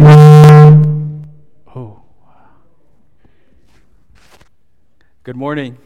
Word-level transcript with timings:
Oh. 0.00 2.00
Good 5.24 5.34
morning. 5.34 5.76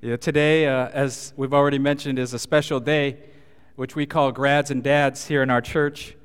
Yeah, 0.00 0.16
today, 0.16 0.66
uh, 0.66 0.88
as 0.88 1.32
we've 1.36 1.54
already 1.54 1.78
mentioned, 1.78 2.18
is 2.18 2.34
a 2.34 2.40
special 2.40 2.80
day, 2.80 3.18
which 3.76 3.94
we 3.94 4.04
call 4.04 4.32
Grads 4.32 4.72
and 4.72 4.82
Dads 4.82 5.28
here 5.28 5.44
in 5.44 5.50
our 5.50 5.60
church. 5.60 6.16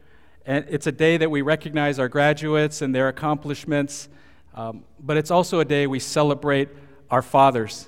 And 0.43 0.65
it's 0.67 0.87
a 0.87 0.91
day 0.91 1.17
that 1.17 1.29
we 1.29 1.43
recognize 1.43 1.99
our 1.99 2.09
graduates 2.09 2.81
and 2.81 2.95
their 2.95 3.07
accomplishments, 3.07 4.09
um, 4.55 4.83
but 4.99 5.17
it's 5.17 5.29
also 5.29 5.59
a 5.59 5.65
day 5.65 5.85
we 5.85 5.99
celebrate 5.99 6.69
our 7.11 7.21
fathers 7.21 7.87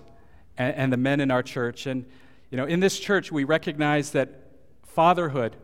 and, 0.60 0.76
and 0.76 0.94
the 0.94 0.98
men 0.98 1.20
in 1.20 1.32
our 1.32 1.42
church. 1.42 1.88
And, 1.88 2.06
you 2.52 2.58
know, 2.58 2.66
in 2.66 2.82
this 2.82 3.00
church, 3.00 3.32
we 3.32 3.46
recognize 3.46 4.12
that 4.12 4.30
fatherhood, 4.84 5.56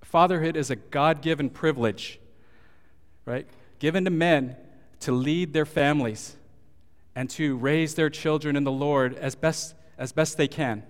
fatherhood 0.00 0.56
is 0.56 0.70
a 0.70 0.76
God 0.76 1.20
given 1.20 1.50
privilege, 1.50 2.18
right? 3.30 3.46
Given 3.78 4.04
to 4.06 4.10
men 4.10 4.56
to 5.00 5.12
lead 5.12 5.52
their 5.52 5.64
families 5.64 6.34
and 7.14 7.30
to 7.30 7.56
raise 7.56 7.94
their 7.94 8.10
children 8.10 8.56
in 8.56 8.64
the 8.64 8.72
Lord 8.72 9.14
as 9.14 9.36
best, 9.36 9.74
as 9.96 10.10
best 10.10 10.36
they 10.36 10.48
can. 10.48 10.82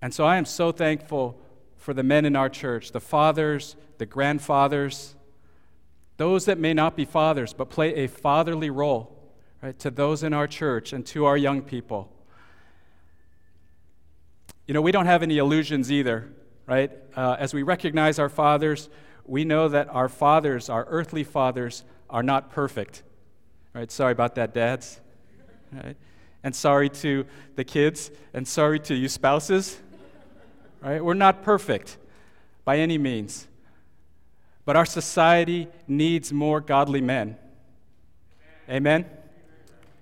And 0.00 0.14
so 0.14 0.24
I 0.24 0.38
am 0.38 0.46
so 0.46 0.72
thankful 0.72 1.38
for 1.76 1.92
the 1.92 2.02
men 2.02 2.24
in 2.24 2.34
our 2.34 2.48
church, 2.48 2.92
the 2.92 3.00
fathers, 3.00 3.76
the 3.98 4.06
grandfathers, 4.06 5.14
those 6.16 6.46
that 6.46 6.58
may 6.58 6.72
not 6.72 6.96
be 6.96 7.04
fathers 7.04 7.52
but 7.52 7.68
play 7.68 7.94
a 7.96 8.06
fatherly 8.06 8.70
role 8.70 9.14
right, 9.60 9.78
to 9.78 9.90
those 9.90 10.22
in 10.22 10.32
our 10.32 10.46
church 10.46 10.94
and 10.94 11.04
to 11.06 11.26
our 11.26 11.36
young 11.36 11.60
people. 11.60 12.10
You 14.66 14.72
know, 14.72 14.80
we 14.80 14.92
don't 14.92 15.06
have 15.06 15.22
any 15.22 15.36
illusions 15.36 15.92
either, 15.92 16.32
right? 16.66 16.90
Uh, 17.14 17.36
as 17.38 17.52
we 17.52 17.62
recognize 17.62 18.18
our 18.18 18.30
fathers, 18.30 18.88
we 19.28 19.44
know 19.44 19.68
that 19.68 19.88
our 19.88 20.08
fathers, 20.08 20.68
our 20.68 20.86
earthly 20.88 21.24
fathers, 21.24 21.84
are 22.08 22.22
not 22.22 22.50
perfect. 22.50 23.02
Right? 23.74 23.90
Sorry 23.90 24.12
about 24.12 24.36
that, 24.36 24.54
dads. 24.54 25.00
Right? 25.72 25.96
And 26.42 26.54
sorry 26.54 26.88
to 26.88 27.26
the 27.56 27.64
kids, 27.64 28.10
and 28.32 28.46
sorry 28.46 28.78
to 28.80 28.94
you 28.94 29.08
spouses. 29.08 29.78
Right? 30.80 31.04
We're 31.04 31.14
not 31.14 31.42
perfect 31.42 31.98
by 32.64 32.78
any 32.78 32.98
means. 32.98 33.48
But 34.64 34.76
our 34.76 34.86
society 34.86 35.68
needs 35.86 36.32
more 36.32 36.60
godly 36.60 37.00
men. 37.00 37.36
Amen? 38.68 39.06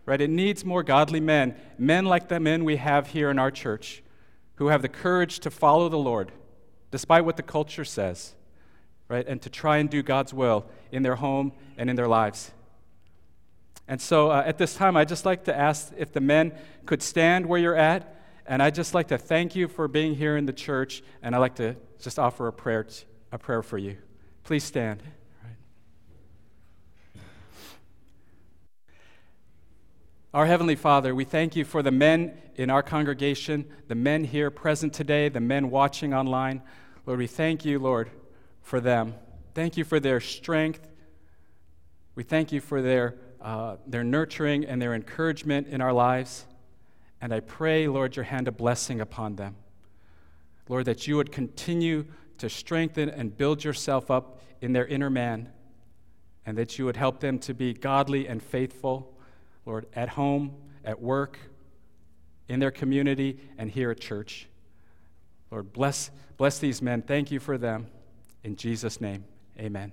Right? 0.06 0.20
It 0.20 0.30
needs 0.30 0.64
more 0.64 0.82
godly 0.82 1.20
men, 1.20 1.54
men 1.78 2.04
like 2.04 2.28
the 2.28 2.40
men 2.40 2.64
we 2.64 2.76
have 2.76 3.08
here 3.08 3.30
in 3.30 3.38
our 3.38 3.50
church, 3.50 4.02
who 4.56 4.68
have 4.68 4.82
the 4.82 4.88
courage 4.88 5.40
to 5.40 5.50
follow 5.50 5.88
the 5.88 5.98
Lord, 5.98 6.32
despite 6.90 7.24
what 7.24 7.36
the 7.36 7.42
culture 7.42 7.84
says, 7.84 8.34
right? 9.08 9.26
And 9.26 9.40
to 9.42 9.50
try 9.50 9.78
and 9.78 9.88
do 9.88 10.02
God's 10.02 10.32
will 10.34 10.66
in 10.90 11.02
their 11.02 11.16
home 11.16 11.52
and 11.76 11.90
in 11.90 11.96
their 11.96 12.08
lives. 12.08 12.52
And 13.86 14.00
so 14.00 14.30
uh, 14.30 14.42
at 14.46 14.58
this 14.58 14.74
time, 14.74 14.96
I'd 14.96 15.08
just 15.08 15.26
like 15.26 15.44
to 15.44 15.56
ask 15.56 15.92
if 15.96 16.12
the 16.12 16.20
men 16.20 16.52
could 16.86 17.02
stand 17.02 17.46
where 17.46 17.60
you're 17.60 17.76
at. 17.76 18.10
And 18.46 18.62
I'd 18.62 18.74
just 18.74 18.94
like 18.94 19.08
to 19.08 19.18
thank 19.18 19.56
you 19.56 19.68
for 19.68 19.88
being 19.88 20.14
here 20.14 20.36
in 20.36 20.46
the 20.46 20.52
church. 20.52 21.02
And 21.22 21.34
I'd 21.34 21.38
like 21.38 21.56
to 21.56 21.76
just 22.00 22.18
offer 22.18 22.46
a 22.46 22.52
prayer, 22.52 22.84
t- 22.84 23.04
a 23.32 23.38
prayer 23.38 23.62
for 23.62 23.78
you. 23.78 23.96
Please 24.42 24.64
stand. 24.64 25.02
Our 30.34 30.46
Heavenly 30.46 30.74
Father, 30.74 31.14
we 31.14 31.24
thank 31.24 31.54
you 31.54 31.64
for 31.64 31.80
the 31.80 31.92
men 31.92 32.36
in 32.56 32.68
our 32.68 32.82
congregation, 32.82 33.66
the 33.86 33.94
men 33.94 34.24
here 34.24 34.50
present 34.50 34.92
today, 34.92 35.28
the 35.28 35.40
men 35.40 35.70
watching 35.70 36.12
online. 36.12 36.60
Lord, 37.06 37.20
we 37.20 37.28
thank 37.28 37.64
you, 37.64 37.78
Lord, 37.78 38.10
for 38.64 38.80
them. 38.80 39.14
Thank 39.54 39.76
you 39.76 39.84
for 39.84 40.00
their 40.00 40.18
strength. 40.18 40.88
We 42.16 42.24
thank 42.24 42.50
you 42.50 42.60
for 42.60 42.82
their 42.82 43.14
uh, 43.40 43.76
their 43.86 44.02
nurturing 44.02 44.64
and 44.64 44.80
their 44.80 44.94
encouragement 44.94 45.68
in 45.68 45.82
our 45.82 45.92
lives. 45.92 46.46
And 47.20 47.32
I 47.32 47.40
pray, 47.40 47.86
Lord, 47.86 48.16
your 48.16 48.24
hand 48.24 48.48
of 48.48 48.56
blessing 48.56 49.02
upon 49.02 49.36
them. 49.36 49.56
Lord, 50.66 50.86
that 50.86 51.06
you 51.06 51.16
would 51.16 51.30
continue 51.30 52.06
to 52.38 52.48
strengthen 52.48 53.10
and 53.10 53.36
build 53.36 53.62
yourself 53.62 54.10
up 54.10 54.40
in 54.62 54.72
their 54.72 54.86
inner 54.86 55.10
man, 55.10 55.50
and 56.46 56.56
that 56.56 56.78
you 56.78 56.86
would 56.86 56.96
help 56.96 57.20
them 57.20 57.38
to 57.40 57.52
be 57.52 57.74
godly 57.74 58.26
and 58.26 58.42
faithful, 58.42 59.14
Lord, 59.66 59.86
at 59.94 60.08
home, 60.08 60.54
at 60.82 61.00
work, 61.02 61.38
in 62.48 62.60
their 62.60 62.70
community, 62.70 63.38
and 63.58 63.70
here 63.70 63.90
at 63.90 64.00
church. 64.00 64.48
Lord, 65.50 65.70
bless, 65.72 66.10
bless 66.38 66.58
these 66.58 66.80
men. 66.80 67.02
Thank 67.02 67.30
you 67.30 67.40
for 67.40 67.58
them. 67.58 67.88
In 68.44 68.56
Jesus' 68.56 69.00
name, 69.00 69.24
amen. 69.58 69.90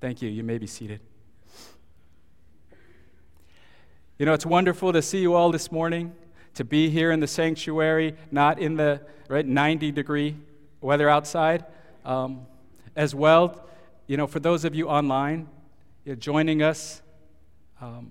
Thank 0.00 0.20
you. 0.20 0.28
You 0.28 0.42
may 0.42 0.58
be 0.58 0.66
seated. 0.66 1.00
You 4.18 4.26
know, 4.26 4.32
it's 4.32 4.44
wonderful 4.44 4.92
to 4.92 5.00
see 5.00 5.20
you 5.20 5.34
all 5.34 5.52
this 5.52 5.70
morning, 5.70 6.12
to 6.54 6.64
be 6.64 6.90
here 6.90 7.12
in 7.12 7.20
the 7.20 7.28
sanctuary, 7.28 8.16
not 8.32 8.58
in 8.58 8.76
the 8.76 9.00
right 9.28 9.46
90 9.46 9.92
degree 9.92 10.36
weather 10.80 11.08
outside. 11.08 11.64
Um, 12.04 12.46
as 12.96 13.14
well, 13.14 13.64
you 14.08 14.16
know, 14.16 14.26
for 14.26 14.40
those 14.40 14.64
of 14.64 14.74
you 14.74 14.88
online, 14.88 15.48
you 16.04 16.16
joining 16.16 16.62
us. 16.62 17.00
Um, 17.80 18.10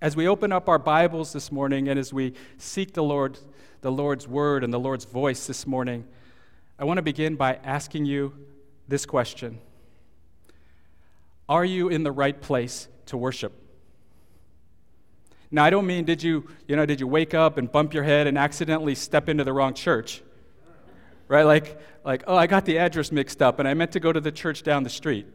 as 0.00 0.14
we 0.14 0.28
open 0.28 0.52
up 0.52 0.68
our 0.68 0.78
Bibles 0.78 1.32
this 1.32 1.50
morning 1.50 1.88
and 1.88 1.98
as 1.98 2.12
we 2.12 2.34
seek 2.58 2.94
the 2.94 3.02
Lord, 3.02 3.38
the 3.80 3.92
Lord's 3.92 4.28
word 4.28 4.62
and 4.62 4.72
the 4.72 4.80
Lord's 4.80 5.04
voice 5.04 5.46
this 5.48 5.66
morning, 5.66 6.06
I 6.80 6.84
want 6.84 6.96
to 6.96 7.02
begin 7.02 7.36
by 7.36 7.58
asking 7.62 8.06
you 8.06 8.32
this 8.88 9.04
question 9.04 9.60
Are 11.46 11.64
you 11.64 11.90
in 11.90 12.02
the 12.02 12.10
right 12.10 12.40
place 12.40 12.88
to 13.06 13.18
worship? 13.18 13.52
Now, 15.50 15.64
I 15.64 15.70
don't 15.70 15.86
mean 15.86 16.06
did 16.06 16.22
you, 16.22 16.48
you 16.66 16.76
know, 16.76 16.86
did 16.86 17.00
you 17.00 17.06
wake 17.06 17.34
up 17.34 17.58
and 17.58 17.70
bump 17.70 17.92
your 17.92 18.04
head 18.04 18.26
and 18.26 18.38
accidentally 18.38 18.94
step 18.94 19.28
into 19.28 19.44
the 19.44 19.52
wrong 19.52 19.74
church? 19.74 20.22
Right? 21.28 21.42
Like, 21.42 21.78
like, 22.02 22.24
oh, 22.26 22.36
I 22.36 22.46
got 22.46 22.64
the 22.64 22.78
address 22.78 23.12
mixed 23.12 23.42
up 23.42 23.58
and 23.58 23.68
I 23.68 23.74
meant 23.74 23.92
to 23.92 24.00
go 24.00 24.12
to 24.12 24.20
the 24.20 24.32
church 24.32 24.62
down 24.62 24.82
the 24.82 24.90
street. 24.90 25.26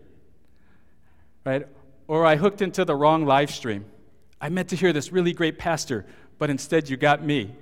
Right? 1.45 1.67
Or 2.07 2.25
I 2.25 2.37
hooked 2.37 2.61
into 2.61 2.85
the 2.85 2.95
wrong 2.95 3.25
live 3.25 3.51
stream. 3.51 3.85
I 4.41 4.49
meant 4.49 4.69
to 4.69 4.75
hear 4.75 4.93
this 4.93 5.11
really 5.11 5.33
great 5.33 5.59
pastor, 5.59 6.05
but 6.39 6.49
instead 6.49 6.89
you 6.89 6.97
got 6.97 7.23
me. 7.23 7.53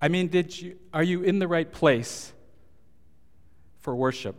I 0.00 0.08
mean, 0.08 0.28
did 0.28 0.60
you, 0.60 0.76
are 0.92 1.02
you 1.02 1.22
in 1.22 1.38
the 1.38 1.48
right 1.48 1.70
place 1.70 2.32
for 3.78 3.94
worship? 3.96 4.36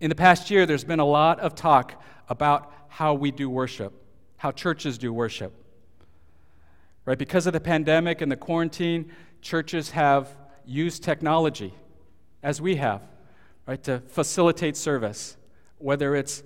In 0.00 0.08
the 0.08 0.14
past 0.14 0.50
year, 0.50 0.64
there's 0.64 0.84
been 0.84 1.00
a 1.00 1.04
lot 1.04 1.40
of 1.40 1.54
talk 1.54 2.02
about 2.28 2.72
how 2.88 3.14
we 3.14 3.30
do 3.30 3.50
worship, 3.50 3.92
how 4.38 4.50
churches 4.50 4.96
do 4.96 5.12
worship. 5.12 5.52
Right? 7.04 7.18
Because 7.18 7.46
of 7.46 7.52
the 7.52 7.60
pandemic 7.60 8.20
and 8.20 8.32
the 8.32 8.36
quarantine, 8.36 9.12
churches 9.42 9.90
have 9.90 10.34
used 10.64 11.02
technology, 11.02 11.74
as 12.42 12.60
we 12.60 12.76
have, 12.76 13.02
right, 13.66 13.82
to 13.84 14.00
facilitate 14.08 14.76
service, 14.76 15.36
whether 15.78 16.14
it's 16.14 16.42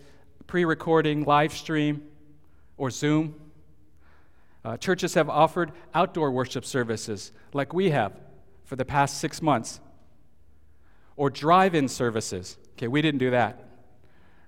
pre 0.46 0.64
recording, 0.64 1.24
live 1.24 1.52
stream, 1.52 2.02
or 2.76 2.90
Zoom. 2.90 3.34
Uh, 4.64 4.76
churches 4.76 5.14
have 5.14 5.28
offered 5.28 5.72
outdoor 5.92 6.30
worship 6.30 6.64
services 6.64 7.32
like 7.52 7.74
we 7.74 7.90
have 7.90 8.18
for 8.64 8.76
the 8.76 8.84
past 8.84 9.18
six 9.18 9.42
months, 9.42 9.80
or 11.16 11.28
drive 11.28 11.74
in 11.74 11.86
services. 11.86 12.56
Okay, 12.72 12.88
we 12.88 13.02
didn't 13.02 13.18
do 13.18 13.30
that 13.30 13.64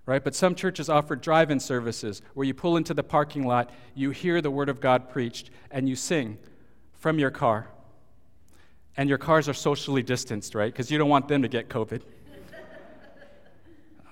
right? 0.07 0.23
But 0.23 0.35
some 0.35 0.55
churches 0.55 0.89
offer 0.89 1.17
drive 1.17 1.51
in 1.51 1.61
services 1.61 2.23
where 2.35 2.47
you 2.47 2.55
pull 2.55 2.77
into 2.77 2.95
the 2.95 3.03
parking 3.03 3.47
lot, 3.47 3.71
you 3.95 4.11
hear 4.11 4.41
the 4.41 4.51
Word 4.51 4.69
of 4.69 4.81
God 4.81 5.11
preached, 5.11 5.51
and 5.71 5.89
you 5.89 5.97
sing 5.97 6.39
from 6.95 7.19
your 7.19 7.31
car. 7.31 7.69
And 8.97 9.09
your 9.09 9.19
cars 9.19 9.49
are 9.49 9.55
socially 9.55 10.03
distanced, 10.03 10.55
right? 10.55 10.73
Because 10.73 10.91
you 10.91 10.97
don't 10.97 11.11
want 11.11 11.29
them 11.29 11.43
to 11.43 11.49
get 11.49 11.69
COVID. 11.69 12.03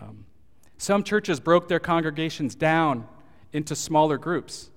Um, 0.02 0.26
some 0.76 1.05
churches 1.05 1.38
broke 1.38 1.69
their 1.69 1.78
congregations 1.78 2.56
down 2.56 3.06
into 3.52 3.76
smaller 3.76 4.19
groups 4.19 4.70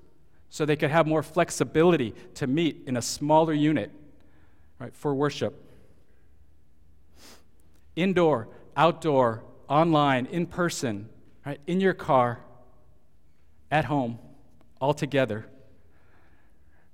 so 0.50 0.66
they 0.66 0.76
could 0.76 0.92
have 0.92 1.08
more 1.08 1.24
flexibility 1.24 2.14
to 2.36 2.48
meet 2.48 2.84
in 2.88 2.98
a 2.98 3.02
smaller 3.02 3.54
unit 3.54 3.92
right, 4.80 4.96
for 4.96 5.14
worship. 5.14 5.64
Indoor, 7.96 8.48
outdoor, 8.76 9.44
online, 9.68 10.28
in 10.28 10.46
person, 10.46 11.10
right, 11.46 11.60
in 11.68 11.82
your 11.82 11.94
car, 11.94 12.40
at 13.72 13.86
home, 13.86 14.20
all 14.80 14.94
together. 14.94 15.48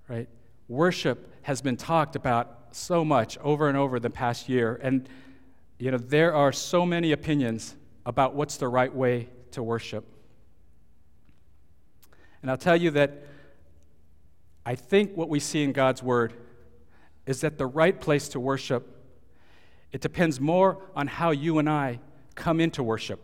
Right? 0.07 0.27
Worship 0.67 1.29
has 1.43 1.61
been 1.61 1.77
talked 1.77 2.15
about 2.15 2.59
so 2.71 3.05
much 3.05 3.37
over 3.39 3.67
and 3.67 3.77
over 3.77 3.99
the 3.99 4.09
past 4.09 4.49
year, 4.49 4.79
and 4.81 5.07
you 5.77 5.91
know 5.91 5.97
there 5.97 6.33
are 6.33 6.51
so 6.51 6.85
many 6.85 7.11
opinions 7.11 7.75
about 8.05 8.33
what's 8.33 8.57
the 8.57 8.67
right 8.67 8.93
way 8.93 9.29
to 9.51 9.61
worship. 9.61 10.05
And 12.41 12.49
I'll 12.49 12.57
tell 12.57 12.75
you 12.75 12.91
that 12.91 13.23
I 14.65 14.75
think 14.75 15.15
what 15.15 15.29
we 15.29 15.39
see 15.39 15.63
in 15.63 15.71
God's 15.71 16.01
word 16.01 16.33
is 17.25 17.41
that 17.41 17.57
the 17.57 17.65
right 17.65 17.99
place 17.99 18.27
to 18.29 18.39
worship 18.39 18.89
It 19.93 20.01
depends 20.01 20.41
more 20.41 20.81
on 20.95 21.07
how 21.07 21.29
you 21.29 21.59
and 21.59 21.69
I 21.69 21.99
come 22.33 22.59
into 22.59 22.81
worship. 22.83 23.21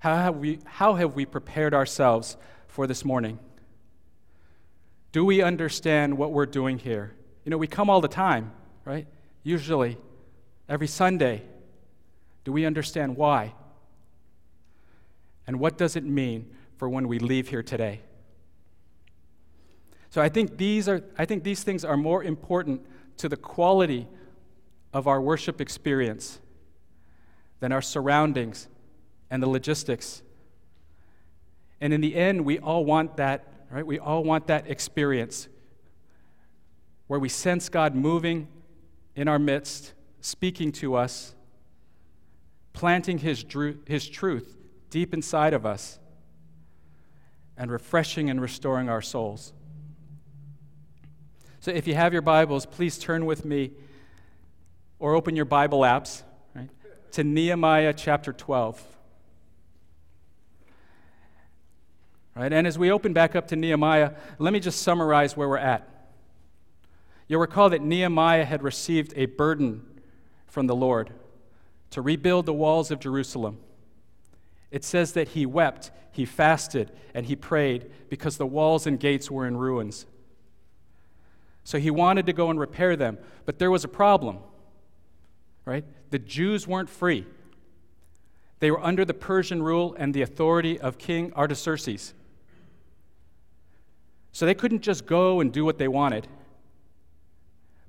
How 0.00 0.16
have 0.16 0.36
we, 0.36 0.58
how 0.64 0.94
have 0.94 1.14
we 1.14 1.24
prepared 1.24 1.72
ourselves 1.72 2.36
for 2.66 2.86
this 2.86 3.04
morning? 3.04 3.38
Do 5.12 5.24
we 5.24 5.40
understand 5.40 6.18
what 6.18 6.32
we're 6.32 6.46
doing 6.46 6.78
here? 6.78 7.14
You 7.44 7.50
know, 7.50 7.58
we 7.58 7.68
come 7.68 7.88
all 7.88 8.00
the 8.00 8.08
time, 8.08 8.52
right? 8.84 9.06
Usually, 9.44 9.96
every 10.68 10.88
Sunday. 10.88 11.42
Do 12.42 12.52
we 12.52 12.66
understand 12.66 13.16
why? 13.16 13.54
And 15.46 15.60
what 15.60 15.78
does 15.78 15.94
it 15.94 16.04
mean 16.04 16.50
for 16.76 16.88
when 16.88 17.06
we 17.06 17.20
leave 17.20 17.48
here 17.48 17.62
today? 17.62 18.00
So 20.14 20.22
I 20.22 20.28
think 20.28 20.58
these 20.58 20.88
are 20.88 21.02
I 21.18 21.24
think 21.24 21.42
these 21.42 21.64
things 21.64 21.84
are 21.84 21.96
more 21.96 22.22
important 22.22 22.86
to 23.16 23.28
the 23.28 23.36
quality 23.36 24.06
of 24.92 25.08
our 25.08 25.20
worship 25.20 25.60
experience 25.60 26.38
than 27.58 27.72
our 27.72 27.82
surroundings 27.82 28.68
and 29.28 29.42
the 29.42 29.48
logistics. 29.48 30.22
And 31.80 31.92
in 31.92 32.00
the 32.00 32.14
end, 32.14 32.44
we 32.44 32.60
all 32.60 32.84
want 32.84 33.16
that, 33.16 33.66
right? 33.72 33.84
We 33.84 33.98
all 33.98 34.22
want 34.22 34.46
that 34.46 34.70
experience 34.70 35.48
where 37.08 37.18
we 37.18 37.28
sense 37.28 37.68
God 37.68 37.96
moving 37.96 38.46
in 39.16 39.26
our 39.26 39.40
midst, 39.40 39.94
speaking 40.20 40.70
to 40.74 40.94
us, 40.94 41.34
planting 42.72 43.18
His, 43.18 43.42
dru- 43.42 43.80
his 43.84 44.08
truth 44.08 44.56
deep 44.90 45.12
inside 45.12 45.54
of 45.54 45.66
us, 45.66 45.98
and 47.56 47.68
refreshing 47.68 48.30
and 48.30 48.40
restoring 48.40 48.88
our 48.88 49.02
souls. 49.02 49.52
So 51.64 51.70
if 51.70 51.86
you 51.86 51.94
have 51.94 52.12
your 52.12 52.20
Bibles, 52.20 52.66
please 52.66 52.98
turn 52.98 53.24
with 53.24 53.46
me 53.46 53.70
or 54.98 55.14
open 55.14 55.34
your 55.34 55.46
Bible 55.46 55.80
apps 55.80 56.22
right, 56.54 56.68
to 57.12 57.24
Nehemiah 57.24 57.94
chapter 57.94 58.34
12. 58.34 58.84
Right? 62.36 62.52
And 62.52 62.66
as 62.66 62.78
we 62.78 62.90
open 62.90 63.14
back 63.14 63.34
up 63.34 63.48
to 63.48 63.56
Nehemiah, 63.56 64.12
let 64.38 64.52
me 64.52 64.60
just 64.60 64.82
summarize 64.82 65.38
where 65.38 65.48
we're 65.48 65.56
at. 65.56 65.88
You'll 67.28 67.40
recall 67.40 67.70
that 67.70 67.80
Nehemiah 67.80 68.44
had 68.44 68.62
received 68.62 69.14
a 69.16 69.24
burden 69.24 69.86
from 70.46 70.66
the 70.66 70.76
Lord 70.76 71.12
to 71.92 72.02
rebuild 72.02 72.44
the 72.44 72.52
walls 72.52 72.90
of 72.90 73.00
Jerusalem. 73.00 73.56
It 74.70 74.84
says 74.84 75.14
that 75.14 75.28
he 75.28 75.46
wept, 75.46 75.92
he 76.12 76.26
fasted, 76.26 76.92
and 77.14 77.24
he 77.24 77.34
prayed 77.34 77.90
because 78.10 78.36
the 78.36 78.44
walls 78.44 78.86
and 78.86 79.00
gates 79.00 79.30
were 79.30 79.46
in 79.46 79.56
ruins. 79.56 80.04
So 81.64 81.78
he 81.78 81.90
wanted 81.90 82.26
to 82.26 82.32
go 82.32 82.50
and 82.50 82.60
repair 82.60 82.94
them, 82.94 83.18
but 83.46 83.58
there 83.58 83.70
was 83.70 83.84
a 83.84 83.88
problem. 83.88 84.38
Right? 85.64 85.84
The 86.10 86.18
Jews 86.18 86.68
weren't 86.68 86.90
free. 86.90 87.26
They 88.60 88.70
were 88.70 88.82
under 88.82 89.04
the 89.04 89.14
Persian 89.14 89.62
rule 89.62 89.96
and 89.98 90.14
the 90.14 90.22
authority 90.22 90.78
of 90.78 90.98
King 90.98 91.32
Artaxerxes. 91.34 92.14
So 94.32 94.46
they 94.46 94.54
couldn't 94.54 94.82
just 94.82 95.06
go 95.06 95.40
and 95.40 95.52
do 95.52 95.64
what 95.64 95.78
they 95.78 95.88
wanted. 95.88 96.28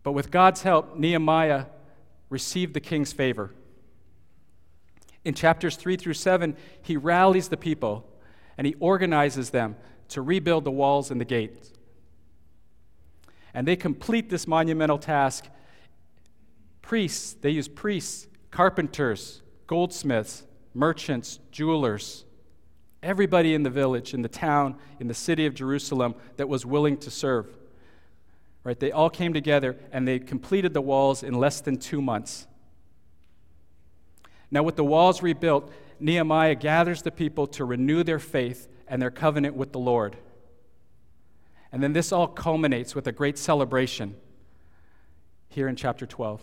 But 0.03 0.13
with 0.13 0.31
God's 0.31 0.61
help, 0.61 0.95
Nehemiah 0.95 1.65
received 2.29 2.73
the 2.73 2.79
king's 2.79 3.11
favor. 3.11 3.51
In 5.23 5.33
chapters 5.33 5.75
3 5.75 5.97
through 5.97 6.13
7, 6.13 6.55
he 6.81 6.95
rallies 6.95 7.49
the 7.49 7.57
people 7.57 8.07
and 8.57 8.67
he 8.67 8.75
organizes 8.79 9.49
them 9.49 9.75
to 10.09 10.21
rebuild 10.21 10.63
the 10.63 10.71
walls 10.71 11.09
and 11.09 11.19
the 11.19 11.25
gates. 11.25 11.73
And 13.55 13.65
they 13.65 13.77
complete 13.77 14.29
this 14.29 14.47
monumental 14.47 14.99
task. 14.99 15.47
Priests, 16.81 17.33
they 17.41 17.49
use 17.49 17.69
priests, 17.69 18.27
carpenters, 18.51 19.41
goldsmiths, 19.65 20.43
merchants, 20.73 21.39
jewelers, 21.51 22.25
everybody 23.01 23.53
in 23.53 23.63
the 23.63 23.69
village, 23.69 24.13
in 24.13 24.21
the 24.21 24.29
town, 24.29 24.75
in 24.99 25.07
the 25.07 25.13
city 25.13 25.45
of 25.45 25.53
Jerusalem 25.53 26.15
that 26.35 26.49
was 26.49 26.65
willing 26.65 26.97
to 26.97 27.09
serve. 27.09 27.47
Right? 28.65 28.79
They 28.79 28.91
all 28.91 29.09
came 29.09 29.33
together 29.33 29.77
and 29.91 30.05
they 30.05 30.19
completed 30.19 30.73
the 30.73 30.81
walls 30.81 31.23
in 31.23 31.33
less 31.33 31.61
than 31.61 31.77
two 31.77 32.01
months. 32.01 32.47
Now, 34.51 34.63
with 34.63 34.75
the 34.75 34.83
walls 34.83 35.21
rebuilt, 35.21 35.71
Nehemiah 35.99 36.55
gathers 36.55 37.03
the 37.03 37.11
people 37.11 37.47
to 37.47 37.63
renew 37.63 38.03
their 38.03 38.19
faith 38.19 38.67
and 38.87 39.01
their 39.01 39.11
covenant 39.11 39.55
with 39.55 39.71
the 39.71 39.79
Lord. 39.79 40.17
And 41.75 41.83
then 41.83 41.91
this 41.91 42.13
all 42.13 42.29
culminates 42.29 42.95
with 42.95 43.05
a 43.07 43.11
great 43.11 43.37
celebration 43.37 44.15
here 45.49 45.67
in 45.67 45.75
chapter 45.75 46.05
12. 46.05 46.41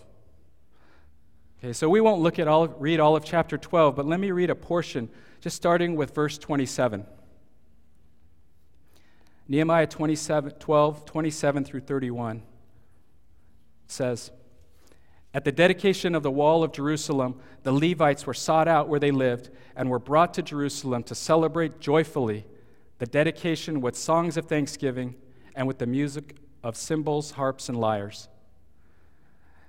Okay, 1.59 1.73
so 1.73 1.89
we 1.89 2.03
won't 2.03 2.21
look 2.21 2.39
at 2.39 2.47
all, 2.47 2.69
read 2.69 3.01
all 3.01 3.17
of 3.17 3.25
chapter 3.25 3.57
12, 3.57 3.97
but 3.97 4.05
let 4.05 4.21
me 4.21 4.31
read 4.31 4.51
a 4.51 4.55
portion 4.55 5.09
just 5.41 5.57
starting 5.57 5.97
with 5.97 6.15
verse 6.15 6.37
27. 6.37 7.07
Nehemiah 9.49 9.87
27, 9.87 10.51
12, 10.51 11.07
27 11.07 11.65
through 11.65 11.81
31 11.81 12.43
says, 13.87 14.33
At 15.33 15.45
the 15.45 15.53
dedication 15.53 16.15
of 16.15 16.23
the 16.23 16.31
wall 16.31 16.63
of 16.63 16.73
Jerusalem, 16.73 17.41
the 17.63 17.73
Levites 17.73 18.27
were 18.27 18.35
sought 18.35 18.69
out 18.69 18.87
where 18.87 19.01
they 19.01 19.11
lived 19.11 19.49
and 19.75 19.89
were 19.89 19.99
brought 19.99 20.35
to 20.35 20.43
Jerusalem 20.43 21.03
to 21.05 21.15
celebrate 21.15 21.81
joyfully 21.81 22.45
the 22.99 23.07
dedication 23.07 23.81
with 23.81 23.97
songs 23.97 24.37
of 24.37 24.45
thanksgiving 24.45 25.15
and 25.55 25.67
with 25.67 25.79
the 25.79 25.87
music 25.87 26.37
of 26.63 26.77
cymbals, 26.77 27.33
harps, 27.33 27.69
and 27.69 27.79
lyres. 27.79 28.29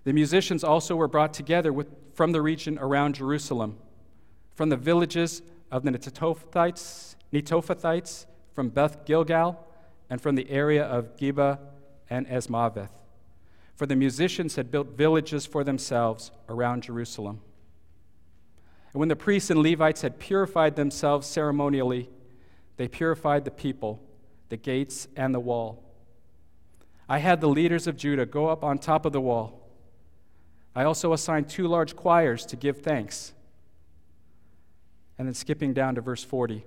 The 0.03 0.13
musicians 0.13 0.63
also 0.63 0.95
were 0.95 1.07
brought 1.07 1.33
together 1.33 1.71
with, 1.71 1.87
from 2.13 2.31
the 2.31 2.41
region 2.41 2.77
around 2.79 3.15
Jerusalem, 3.15 3.77
from 4.55 4.69
the 4.69 4.77
villages 4.77 5.41
of 5.71 5.83
the 5.83 5.91
Netophathites, 5.91 7.15
Netophathites 7.31 8.25
from 8.53 8.69
Beth 8.69 9.05
Gilgal 9.05 9.67
and 10.09 10.21
from 10.21 10.35
the 10.35 10.49
area 10.49 10.83
of 10.83 11.17
Geba 11.17 11.59
and 12.09 12.27
Azmaveth. 12.27 12.91
For 13.75 13.87
the 13.87 13.95
musicians 13.95 14.55
had 14.55 14.69
built 14.69 14.89
villages 14.89 15.45
for 15.45 15.63
themselves 15.63 16.31
around 16.47 16.83
Jerusalem. 16.83 17.41
And 18.93 18.99
when 18.99 19.09
the 19.09 19.15
priests 19.15 19.49
and 19.49 19.63
Levites 19.63 20.01
had 20.01 20.19
purified 20.19 20.75
themselves 20.75 21.25
ceremonially, 21.25 22.09
they 22.77 22.87
purified 22.87 23.45
the 23.45 23.51
people, 23.51 23.99
the 24.53 24.57
gates, 24.57 25.07
and 25.15 25.33
the 25.33 25.39
wall. 25.39 25.83
I 27.09 27.17
had 27.17 27.41
the 27.41 27.49
leaders 27.49 27.87
of 27.87 27.97
Judah 27.97 28.27
go 28.27 28.49
up 28.49 28.63
on 28.63 28.77
top 28.77 29.03
of 29.03 29.11
the 29.11 29.19
wall. 29.19 29.67
I 30.75 30.83
also 30.83 31.11
assigned 31.11 31.49
two 31.49 31.67
large 31.67 31.95
choirs 31.95 32.45
to 32.45 32.55
give 32.55 32.83
thanks 32.83 33.33
and 35.17 35.27
then 35.27 35.33
skipping 35.33 35.73
down 35.73 35.95
to 35.95 36.01
verse 36.01 36.23
40. 36.23 36.63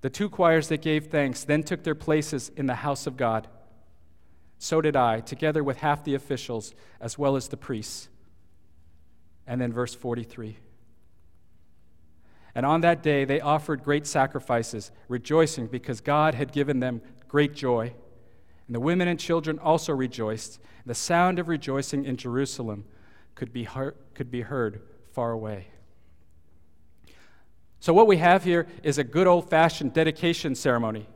The 0.00 0.08
two 0.08 0.30
choirs 0.30 0.68
that 0.68 0.80
gave 0.80 1.08
thanks 1.08 1.44
then 1.44 1.62
took 1.62 1.82
their 1.82 1.94
places 1.94 2.50
in 2.56 2.64
the 2.64 2.76
house 2.76 3.06
of 3.06 3.18
God. 3.18 3.48
So 4.58 4.80
did 4.80 4.96
I, 4.96 5.20
together 5.20 5.62
with 5.62 5.76
half 5.76 6.04
the 6.04 6.14
officials, 6.14 6.74
as 7.02 7.18
well 7.18 7.36
as 7.36 7.48
the 7.48 7.58
priests. 7.58 8.08
And 9.46 9.60
then 9.60 9.74
verse 9.74 9.94
43. 9.94 10.56
And 12.58 12.66
on 12.66 12.80
that 12.80 13.04
day 13.04 13.24
they 13.24 13.40
offered 13.40 13.84
great 13.84 14.04
sacrifices, 14.04 14.90
rejoicing 15.06 15.68
because 15.68 16.00
God 16.00 16.34
had 16.34 16.50
given 16.50 16.80
them 16.80 17.00
great 17.28 17.54
joy. 17.54 17.94
And 18.66 18.74
the 18.74 18.80
women 18.80 19.06
and 19.06 19.16
children 19.16 19.60
also 19.60 19.92
rejoiced. 19.94 20.58
The 20.84 20.92
sound 20.92 21.38
of 21.38 21.46
rejoicing 21.46 22.04
in 22.04 22.16
Jerusalem 22.16 22.84
could 23.36 23.52
be 23.52 23.62
heard, 23.62 23.94
could 24.12 24.32
be 24.32 24.40
heard 24.40 24.82
far 25.12 25.30
away. 25.30 25.68
So, 27.78 27.94
what 27.94 28.08
we 28.08 28.16
have 28.16 28.42
here 28.42 28.66
is 28.82 28.98
a 28.98 29.04
good 29.04 29.28
old 29.28 29.48
fashioned 29.48 29.94
dedication 29.94 30.56
ceremony, 30.56 31.06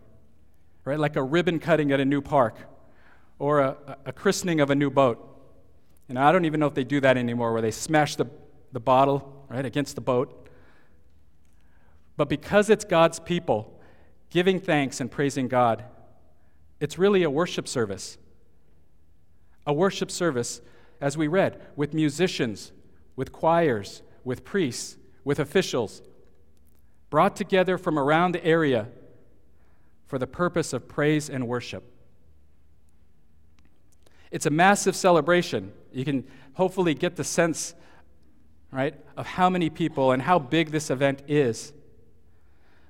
right? 0.84 0.96
Like 1.00 1.16
a 1.16 1.24
ribbon 1.24 1.58
cutting 1.58 1.90
at 1.90 1.98
a 1.98 2.04
new 2.04 2.20
park 2.20 2.56
or 3.40 3.58
a, 3.58 3.98
a 4.06 4.12
christening 4.12 4.60
of 4.60 4.70
a 4.70 4.76
new 4.76 4.90
boat. 4.90 5.18
And 6.08 6.20
I 6.20 6.30
don't 6.30 6.44
even 6.44 6.60
know 6.60 6.68
if 6.68 6.74
they 6.74 6.84
do 6.84 7.00
that 7.00 7.16
anymore, 7.16 7.52
where 7.52 7.62
they 7.62 7.72
smash 7.72 8.14
the, 8.14 8.26
the 8.70 8.78
bottle, 8.78 9.44
right, 9.48 9.66
against 9.66 9.96
the 9.96 10.00
boat. 10.00 10.38
But 12.22 12.28
because 12.28 12.70
it's 12.70 12.84
God's 12.84 13.18
people 13.18 13.80
giving 14.30 14.60
thanks 14.60 15.00
and 15.00 15.10
praising 15.10 15.48
God, 15.48 15.82
it's 16.78 16.96
really 16.96 17.24
a 17.24 17.30
worship 17.30 17.66
service. 17.66 18.16
A 19.66 19.72
worship 19.72 20.08
service, 20.08 20.60
as 21.00 21.18
we 21.18 21.26
read, 21.26 21.60
with 21.74 21.92
musicians, 21.92 22.70
with 23.16 23.32
choirs, 23.32 24.02
with 24.22 24.44
priests, 24.44 24.98
with 25.24 25.40
officials 25.40 26.00
brought 27.10 27.34
together 27.34 27.76
from 27.76 27.98
around 27.98 28.36
the 28.36 28.44
area 28.44 28.86
for 30.06 30.16
the 30.16 30.28
purpose 30.28 30.72
of 30.72 30.86
praise 30.86 31.28
and 31.28 31.48
worship. 31.48 31.82
It's 34.30 34.46
a 34.46 34.50
massive 34.50 34.94
celebration. 34.94 35.72
You 35.92 36.04
can 36.04 36.24
hopefully 36.54 36.94
get 36.94 37.16
the 37.16 37.24
sense, 37.24 37.74
right, 38.70 38.94
of 39.16 39.26
how 39.26 39.50
many 39.50 39.68
people 39.70 40.12
and 40.12 40.22
how 40.22 40.38
big 40.38 40.70
this 40.70 40.88
event 40.88 41.22
is. 41.26 41.72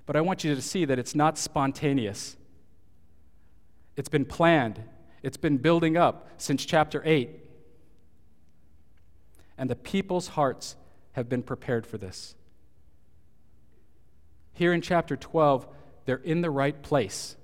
But 0.06 0.16
I 0.16 0.20
want 0.20 0.44
you 0.44 0.54
to 0.54 0.62
see 0.62 0.84
that 0.84 0.98
it's 0.98 1.14
not 1.14 1.38
spontaneous. 1.38 2.36
It's 3.96 4.08
been 4.08 4.24
planned, 4.24 4.82
it's 5.22 5.36
been 5.36 5.58
building 5.58 5.96
up 5.96 6.28
since 6.38 6.64
chapter 6.64 7.02
8. 7.04 7.38
and 9.58 9.70
the 9.70 9.76
people's 9.76 10.28
hearts 10.28 10.76
have 11.12 11.28
been 11.28 11.42
prepared 11.42 11.86
for 11.86 11.98
this. 11.98 12.34
Here 14.54 14.72
in 14.72 14.80
chapter 14.80 15.16
12, 15.16 15.66
they're 16.04 16.16
in 16.16 16.40
the 16.40 16.50
right 16.50 16.82
place, 16.82 17.36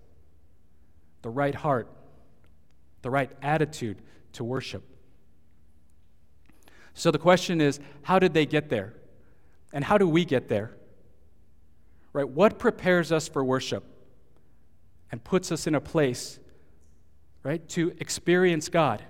the 1.23 1.31
right 1.31 1.55
heart, 1.55 1.89
the 3.03 3.11
right 3.11 3.31
attitude 3.41 4.03
to 4.33 4.43
worship. 4.43 4.83
So 6.95 7.11
the 7.11 7.19
question 7.19 7.61
is 7.61 7.79
how 8.03 8.19
did 8.19 8.35
they 8.35 8.47
get 8.47 8.69
there? 8.69 8.95
And 9.73 9.85
how 9.85 9.99
do 9.99 10.09
we 10.09 10.25
get 10.25 10.49
there? 10.49 10.75
Right? 12.13 12.29
What 12.29 12.59
prepares 12.59 13.13
us 13.13 13.29
for 13.29 13.45
worship 13.45 13.85
and 15.11 15.23
puts 15.23 15.53
us 15.53 15.67
in 15.67 15.75
a 15.75 15.81
place, 15.81 16.39
right, 17.43 17.67
to 17.71 17.95
experience 17.99 18.69
God? 18.69 19.03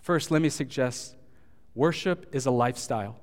First, 0.00 0.30
let 0.30 0.40
me 0.40 0.48
suggest 0.48 1.16
worship 1.74 2.34
is 2.34 2.46
a 2.46 2.50
lifestyle. 2.50 3.16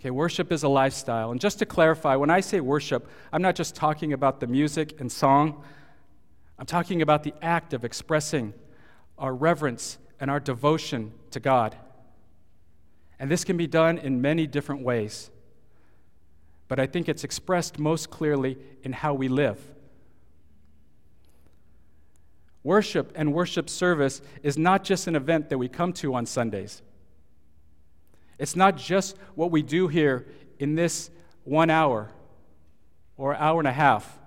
Okay, 0.00 0.10
worship 0.10 0.52
is 0.52 0.62
a 0.62 0.68
lifestyle. 0.68 1.32
And 1.32 1.40
just 1.40 1.58
to 1.58 1.66
clarify, 1.66 2.14
when 2.14 2.30
I 2.30 2.40
say 2.40 2.60
worship, 2.60 3.08
I'm 3.32 3.42
not 3.42 3.56
just 3.56 3.74
talking 3.74 4.12
about 4.12 4.38
the 4.38 4.46
music 4.46 5.00
and 5.00 5.10
song, 5.10 5.64
I'm 6.58 6.66
talking 6.66 7.02
about 7.02 7.24
the 7.24 7.34
act 7.42 7.74
of 7.74 7.84
expressing 7.84 8.54
our 9.18 9.34
reverence 9.34 9.98
and 10.20 10.30
our 10.30 10.40
devotion 10.40 11.12
to 11.32 11.40
God. 11.40 11.76
And 13.18 13.30
this 13.30 13.44
can 13.44 13.56
be 13.56 13.66
done 13.66 13.98
in 13.98 14.20
many 14.20 14.46
different 14.46 14.82
ways. 14.82 15.30
But 16.68 16.78
I 16.78 16.86
think 16.86 17.08
it's 17.08 17.24
expressed 17.24 17.78
most 17.78 18.10
clearly 18.10 18.58
in 18.82 18.92
how 18.92 19.14
we 19.14 19.28
live. 19.28 19.58
Worship 22.62 23.12
and 23.14 23.32
worship 23.32 23.70
service 23.70 24.20
is 24.42 24.58
not 24.58 24.84
just 24.84 25.06
an 25.06 25.16
event 25.16 25.48
that 25.48 25.58
we 25.58 25.68
come 25.68 25.92
to 25.94 26.14
on 26.14 26.26
Sundays. 26.26 26.82
It's 28.38 28.54
not 28.54 28.76
just 28.76 29.16
what 29.34 29.50
we 29.50 29.62
do 29.62 29.88
here 29.88 30.26
in 30.58 30.74
this 30.74 31.10
one 31.44 31.70
hour 31.70 32.10
or 33.16 33.34
hour 33.34 33.58
and 33.58 33.66
a 33.66 33.72
half. 33.72 34.18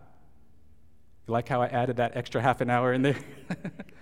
You 1.27 1.33
like 1.33 1.47
how 1.47 1.61
I 1.61 1.67
added 1.67 1.97
that 1.97 2.17
extra 2.17 2.41
half 2.41 2.61
an 2.61 2.69
hour 2.69 2.93
in 2.93 3.03
there? 3.03 3.17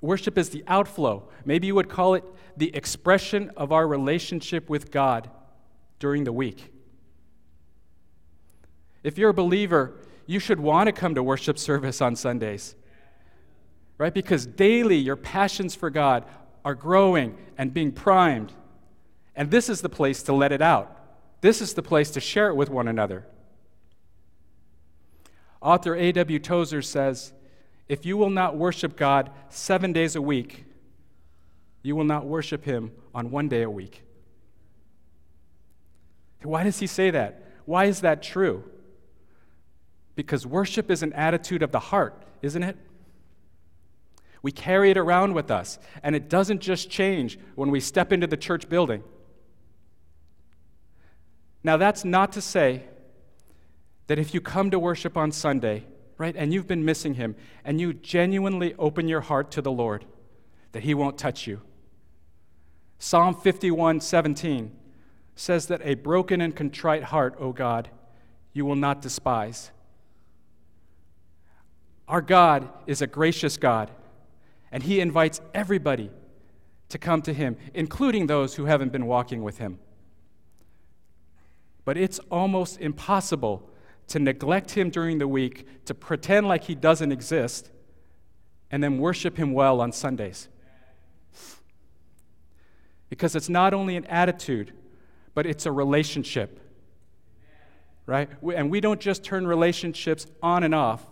Worship 0.00 0.38
is 0.38 0.50
the 0.50 0.62
outflow. 0.66 1.28
Maybe 1.44 1.66
you 1.66 1.74
would 1.74 1.88
call 1.88 2.14
it 2.14 2.24
the 2.56 2.74
expression 2.74 3.50
of 3.56 3.72
our 3.72 3.86
relationship 3.86 4.68
with 4.70 4.90
God 4.90 5.30
during 5.98 6.24
the 6.24 6.32
week. 6.32 6.72
If 9.02 9.18
you're 9.18 9.30
a 9.30 9.34
believer, 9.34 9.94
you 10.26 10.38
should 10.38 10.60
want 10.60 10.86
to 10.86 10.92
come 10.92 11.14
to 11.14 11.22
worship 11.22 11.58
service 11.58 12.00
on 12.00 12.14
Sundays, 12.14 12.74
right? 13.96 14.12
Because 14.12 14.46
daily 14.46 14.96
your 14.96 15.16
passions 15.16 15.74
for 15.74 15.90
God 15.90 16.24
are 16.64 16.74
growing 16.74 17.36
and 17.56 17.72
being 17.72 17.92
primed. 17.92 18.52
And 19.34 19.50
this 19.50 19.68
is 19.68 19.80
the 19.80 19.88
place 19.88 20.22
to 20.24 20.32
let 20.32 20.52
it 20.52 20.60
out. 20.60 20.94
This 21.40 21.60
is 21.60 21.74
the 21.74 21.82
place 21.82 22.10
to 22.10 22.20
share 22.20 22.48
it 22.48 22.56
with 22.56 22.68
one 22.68 22.88
another. 22.88 23.26
Author 25.60 25.94
A.W. 25.96 26.38
Tozer 26.38 26.82
says, 26.82 27.32
if 27.88 28.04
you 28.04 28.16
will 28.16 28.30
not 28.30 28.56
worship 28.56 28.96
God 28.96 29.30
seven 29.48 29.92
days 29.92 30.14
a 30.16 30.22
week, 30.22 30.64
you 31.82 31.96
will 31.96 32.04
not 32.04 32.26
worship 32.26 32.64
Him 32.64 32.92
on 33.14 33.30
one 33.30 33.48
day 33.48 33.62
a 33.62 33.70
week. 33.70 34.02
Why 36.42 36.62
does 36.62 36.78
he 36.78 36.86
say 36.86 37.10
that? 37.10 37.42
Why 37.64 37.86
is 37.86 38.00
that 38.00 38.22
true? 38.22 38.64
Because 40.14 40.46
worship 40.46 40.90
is 40.90 41.02
an 41.02 41.12
attitude 41.12 41.62
of 41.62 41.72
the 41.72 41.78
heart, 41.78 42.22
isn't 42.42 42.62
it? 42.62 42.76
We 44.42 44.52
carry 44.52 44.90
it 44.90 44.96
around 44.96 45.34
with 45.34 45.50
us, 45.50 45.78
and 46.02 46.14
it 46.14 46.28
doesn't 46.28 46.60
just 46.60 46.90
change 46.90 47.38
when 47.56 47.70
we 47.70 47.80
step 47.80 48.12
into 48.12 48.26
the 48.26 48.36
church 48.36 48.68
building. 48.68 49.02
Now, 51.64 51.76
that's 51.76 52.04
not 52.04 52.32
to 52.32 52.40
say 52.40 52.84
that 54.06 54.18
if 54.18 54.32
you 54.32 54.40
come 54.40 54.70
to 54.70 54.78
worship 54.78 55.16
on 55.16 55.32
Sunday, 55.32 55.84
right, 56.18 56.34
and 56.36 56.52
you've 56.52 56.66
been 56.66 56.84
missing 56.84 57.14
Him, 57.14 57.36
and 57.64 57.80
you 57.80 57.94
genuinely 57.94 58.74
open 58.78 59.08
your 59.08 59.20
heart 59.22 59.50
to 59.52 59.62
the 59.62 59.72
Lord, 59.72 60.04
that 60.72 60.82
He 60.82 60.92
won't 60.92 61.16
touch 61.16 61.46
you. 61.46 61.62
Psalm 62.98 63.34
51 63.34 64.00
17 64.00 64.76
says 65.36 65.66
that 65.68 65.80
a 65.84 65.94
broken 65.94 66.40
and 66.40 66.54
contrite 66.54 67.04
heart, 67.04 67.36
O 67.38 67.52
God, 67.52 67.88
you 68.52 68.64
will 68.64 68.76
not 68.76 69.00
despise. 69.00 69.70
Our 72.08 72.20
God 72.20 72.68
is 72.86 73.00
a 73.00 73.06
gracious 73.06 73.56
God, 73.56 73.90
and 74.72 74.82
He 74.82 74.98
invites 74.98 75.40
everybody 75.54 76.10
to 76.88 76.98
come 76.98 77.22
to 77.22 77.32
Him, 77.32 77.56
including 77.72 78.26
those 78.26 78.56
who 78.56 78.64
haven't 78.64 78.90
been 78.92 79.06
walking 79.06 79.44
with 79.44 79.58
Him. 79.58 79.78
But 81.84 81.96
it's 81.96 82.18
almost 82.30 82.80
impossible 82.80 83.70
to 84.08 84.18
neglect 84.18 84.72
him 84.72 84.90
during 84.90 85.18
the 85.18 85.28
week, 85.28 85.66
to 85.84 85.94
pretend 85.94 86.48
like 86.48 86.64
he 86.64 86.74
doesn't 86.74 87.12
exist, 87.12 87.70
and 88.70 88.82
then 88.82 88.98
worship 88.98 89.36
him 89.36 89.52
well 89.52 89.80
on 89.80 89.92
Sundays. 89.92 90.48
Because 93.08 93.34
it's 93.34 93.48
not 93.48 93.72
only 93.72 93.96
an 93.96 94.04
attitude, 94.06 94.72
but 95.34 95.46
it's 95.46 95.66
a 95.66 95.72
relationship. 95.72 96.60
Right? 98.06 98.30
And 98.54 98.70
we 98.70 98.80
don't 98.80 99.00
just 99.00 99.22
turn 99.22 99.46
relationships 99.46 100.26
on 100.42 100.64
and 100.64 100.74
off. 100.74 101.04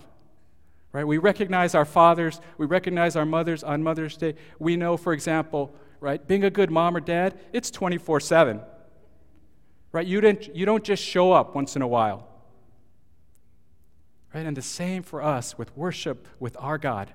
Right? 0.93 1.07
We 1.07 1.19
recognize 1.19 1.75
our 1.75 1.85
fathers, 1.85 2.41
we 2.57 2.65
recognize 2.65 3.17
our 3.17 3.27
mothers 3.27 3.63
on 3.63 3.83
Mother's 3.83 4.17
Day. 4.17 4.35
We 4.59 4.77
know, 4.77 4.97
for 4.97 5.13
example, 5.13 5.75
right, 6.01 6.27
being 6.27 6.45
a 6.45 6.51
good 6.51 6.71
mom 6.71 6.97
or 6.97 7.01
dad, 7.01 7.39
it's 7.53 7.71
24 7.71 8.21
7. 8.21 8.61
Right? 9.93 10.07
You, 10.07 10.21
didn't, 10.23 10.57
you 10.57 10.65
don't 10.65 10.85
just 10.85 11.03
show 11.03 11.33
up 11.33 11.55
once 11.55 11.77
in 11.77 11.83
a 11.83 11.89
while. 11.89 12.29
Right? 14.37 14.45
And 14.45 14.55
the 14.55 14.61
same 14.61 15.03
for 15.03 15.23
us 15.23 15.57
with 15.57 15.75
worship 15.75 16.29
with 16.39 16.59
our 16.61 16.77
God. 16.77 17.11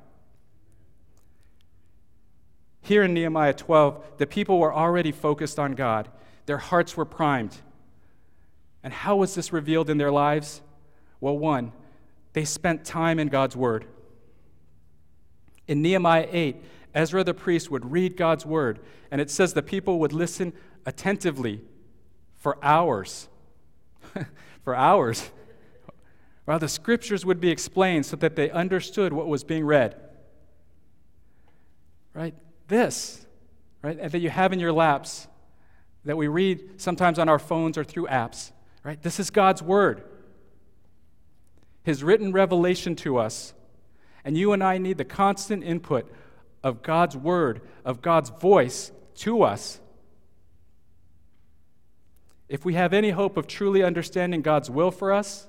Here 2.82 3.04
in 3.04 3.14
Nehemiah 3.14 3.54
12, 3.54 4.18
the 4.18 4.26
people 4.26 4.58
were 4.58 4.74
already 4.74 5.12
focused 5.12 5.60
on 5.60 5.74
God. 5.74 6.10
Their 6.48 6.58
hearts 6.58 6.98
were 6.98 7.06
primed. 7.06 7.56
And 8.84 8.92
how 8.92 9.18
was 9.18 9.36
this 9.36 9.54
revealed 9.54 9.88
in 9.88 10.00
their 10.00 10.12
lives? 10.12 10.64
Well, 11.20 11.38
one, 11.38 11.74
they 12.34 12.44
spent 12.44 12.86
time 12.86 13.20
in 13.20 13.28
God's 13.28 13.56
Word. 13.56 13.86
In 15.68 15.84
Nehemiah 15.84 16.28
8, 16.32 16.56
Ezra 16.96 17.24
the 17.24 17.36
priest 17.36 17.70
would 17.70 17.92
read 17.92 18.18
God's 18.18 18.48
Word, 18.48 18.80
and 19.12 19.22
it 19.22 19.30
says 19.30 19.54
the 19.54 19.62
people 19.62 20.00
would 20.00 20.12
listen 20.12 20.54
attentively 20.88 21.62
for 22.34 22.58
hours. 22.64 23.28
for 24.64 24.74
hours 24.74 25.30
while 26.52 26.60
the 26.60 26.68
scriptures 26.68 27.26
would 27.26 27.40
be 27.40 27.50
explained 27.50 28.06
so 28.06 28.18
that 28.18 28.36
they 28.36 28.52
understood 28.52 29.14
what 29.14 29.26
was 29.26 29.42
being 29.42 29.64
read. 29.64 29.96
Right? 32.14 32.36
This, 32.68 33.26
right, 33.82 34.12
that 34.12 34.20
you 34.20 34.30
have 34.30 34.52
in 34.52 34.60
your 34.60 34.74
laps, 34.74 35.30
that 36.04 36.18
we 36.18 36.28
read 36.28 36.82
sometimes 36.82 37.20
on 37.20 37.30
our 37.30 37.40
phones 37.40 37.78
or 37.78 37.86
through 37.86 38.08
apps, 38.08 38.52
right? 38.84 39.02
This 39.02 39.18
is 39.18 39.30
God's 39.30 39.64
Word, 39.64 40.04
His 41.84 42.04
written 42.04 42.34
revelation 42.34 42.98
to 42.98 43.18
us. 43.18 43.54
And 44.26 44.38
you 44.38 44.52
and 44.52 44.62
I 44.62 44.78
need 44.78 44.98
the 44.98 45.06
constant 45.06 45.64
input 45.64 46.12
of 46.66 46.82
God's 46.82 47.16
Word, 47.16 47.62
of 47.86 48.02
God's 48.02 48.30
voice 48.30 48.92
to 49.20 49.44
us. 49.44 49.80
If 52.50 52.66
we 52.66 52.74
have 52.74 52.92
any 52.92 53.12
hope 53.12 53.38
of 53.38 53.48
truly 53.48 53.84
understanding 53.84 54.42
God's 54.42 54.70
will 54.70 54.92
for 54.92 55.14
us, 55.14 55.48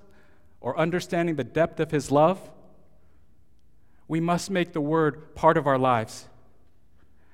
or 0.63 0.79
understanding 0.79 1.35
the 1.35 1.45
depth 1.45 1.81
of 1.81 1.91
His 1.91 2.11
love, 2.11 2.51
we 4.09 4.21
must 4.21 4.51
make 4.51 4.73
the 4.73 4.81
Word 4.81 5.35
part 5.35 5.59
of 5.59 5.67
our 5.67 5.79
lives. 5.79 6.29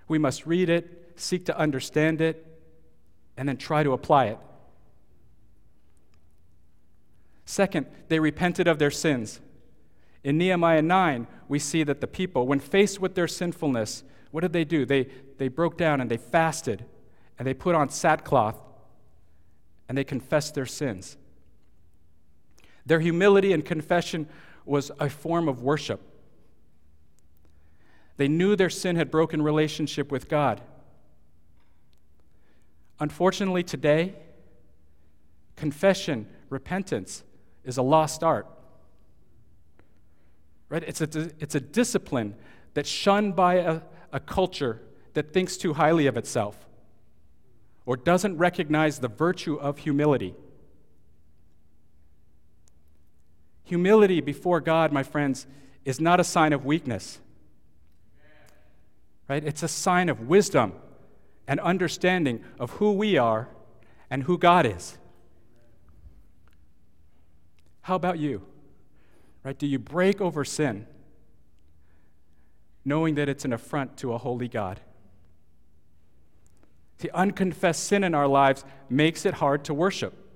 We 0.08 0.18
must 0.18 0.46
read 0.46 0.70
it, 0.70 1.12
seek 1.16 1.44
to 1.46 1.56
understand 1.56 2.20
it, 2.20 2.44
and 3.36 3.48
then 3.48 3.58
try 3.58 3.82
to 3.82 3.92
apply 3.92 4.26
it. 4.26 4.38
Second, 7.44 7.86
they 8.08 8.18
repented 8.18 8.66
of 8.66 8.78
their 8.78 8.90
sins. 8.90 9.40
In 10.24 10.38
Nehemiah 10.38 10.82
9, 10.82 11.26
we 11.48 11.58
see 11.58 11.82
that 11.84 12.00
the 12.00 12.06
people, 12.06 12.46
when 12.46 12.60
faced 12.60 13.00
with 13.00 13.14
their 13.14 13.28
sinfulness, 13.28 14.02
what 14.30 14.40
did 14.40 14.52
they 14.52 14.64
do? 14.64 14.84
They, 14.84 15.08
they 15.38 15.48
broke 15.48 15.76
down 15.78 16.00
and 16.00 16.10
they 16.10 16.16
fasted, 16.16 16.84
and 17.38 17.46
they 17.46 17.54
put 17.54 17.74
on 17.74 17.90
sackcloth, 17.90 18.58
and 19.88 19.96
they 19.96 20.04
confessed 20.04 20.54
their 20.54 20.66
sins. 20.66 21.16
Their 22.88 23.00
humility 23.00 23.52
and 23.52 23.64
confession 23.64 24.26
was 24.64 24.90
a 24.98 25.10
form 25.10 25.46
of 25.46 25.62
worship. 25.62 26.00
They 28.16 28.28
knew 28.28 28.56
their 28.56 28.70
sin 28.70 28.96
had 28.96 29.10
broken 29.10 29.42
relationship 29.42 30.10
with 30.10 30.28
God. 30.28 30.62
Unfortunately, 32.98 33.62
today, 33.62 34.14
confession, 35.54 36.26
repentance, 36.48 37.24
is 37.62 37.76
a 37.76 37.82
lost 37.82 38.24
art. 38.24 38.46
Right? 40.70 40.82
It's 40.82 41.02
a, 41.02 41.30
it's 41.38 41.54
a 41.54 41.60
discipline 41.60 42.34
that's 42.72 42.88
shunned 42.88 43.36
by 43.36 43.56
a, 43.56 43.82
a 44.12 44.20
culture 44.20 44.80
that 45.12 45.34
thinks 45.34 45.58
too 45.58 45.74
highly 45.74 46.06
of 46.06 46.16
itself 46.16 46.66
or 47.84 47.98
doesn't 47.98 48.38
recognize 48.38 48.98
the 48.98 49.08
virtue 49.08 49.56
of 49.56 49.78
humility. 49.78 50.34
Humility 53.68 54.22
before 54.22 54.62
God, 54.62 54.92
my 54.92 55.02
friends, 55.02 55.46
is 55.84 56.00
not 56.00 56.20
a 56.20 56.24
sign 56.24 56.54
of 56.54 56.64
weakness. 56.64 57.20
Right? 59.28 59.44
It's 59.44 59.62
a 59.62 59.68
sign 59.68 60.08
of 60.08 60.22
wisdom 60.22 60.72
and 61.46 61.60
understanding 61.60 62.42
of 62.58 62.70
who 62.72 62.92
we 62.92 63.18
are 63.18 63.48
and 64.08 64.22
who 64.22 64.38
God 64.38 64.64
is. 64.64 64.96
How 67.82 67.94
about 67.94 68.18
you? 68.18 68.40
Right? 69.44 69.58
Do 69.58 69.66
you 69.66 69.78
break 69.78 70.18
over 70.18 70.46
sin 70.46 70.86
knowing 72.86 73.16
that 73.16 73.28
it's 73.28 73.44
an 73.44 73.52
affront 73.52 73.98
to 73.98 74.14
a 74.14 74.18
holy 74.18 74.48
God? 74.48 74.80
The 77.00 77.14
unconfessed 77.14 77.84
sin 77.84 78.02
in 78.02 78.14
our 78.14 78.26
lives 78.26 78.64
makes 78.88 79.26
it 79.26 79.34
hard 79.34 79.62
to 79.64 79.74
worship. 79.74 80.27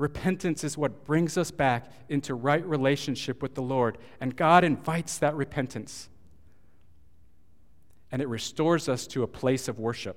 Repentance 0.00 0.64
is 0.64 0.78
what 0.78 1.04
brings 1.04 1.36
us 1.36 1.50
back 1.50 1.92
into 2.08 2.34
right 2.34 2.64
relationship 2.64 3.42
with 3.42 3.54
the 3.54 3.60
Lord, 3.60 3.98
and 4.18 4.34
God 4.34 4.64
invites 4.64 5.18
that 5.18 5.36
repentance. 5.36 6.08
And 8.10 8.22
it 8.22 8.28
restores 8.28 8.88
us 8.88 9.06
to 9.08 9.22
a 9.22 9.26
place 9.26 9.68
of 9.68 9.78
worship. 9.78 10.16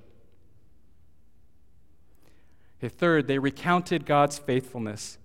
Okay, 2.78 2.88
third, 2.88 3.26
they 3.26 3.38
recounted 3.38 4.06
God's 4.06 4.38
faithfulness. 4.38 5.18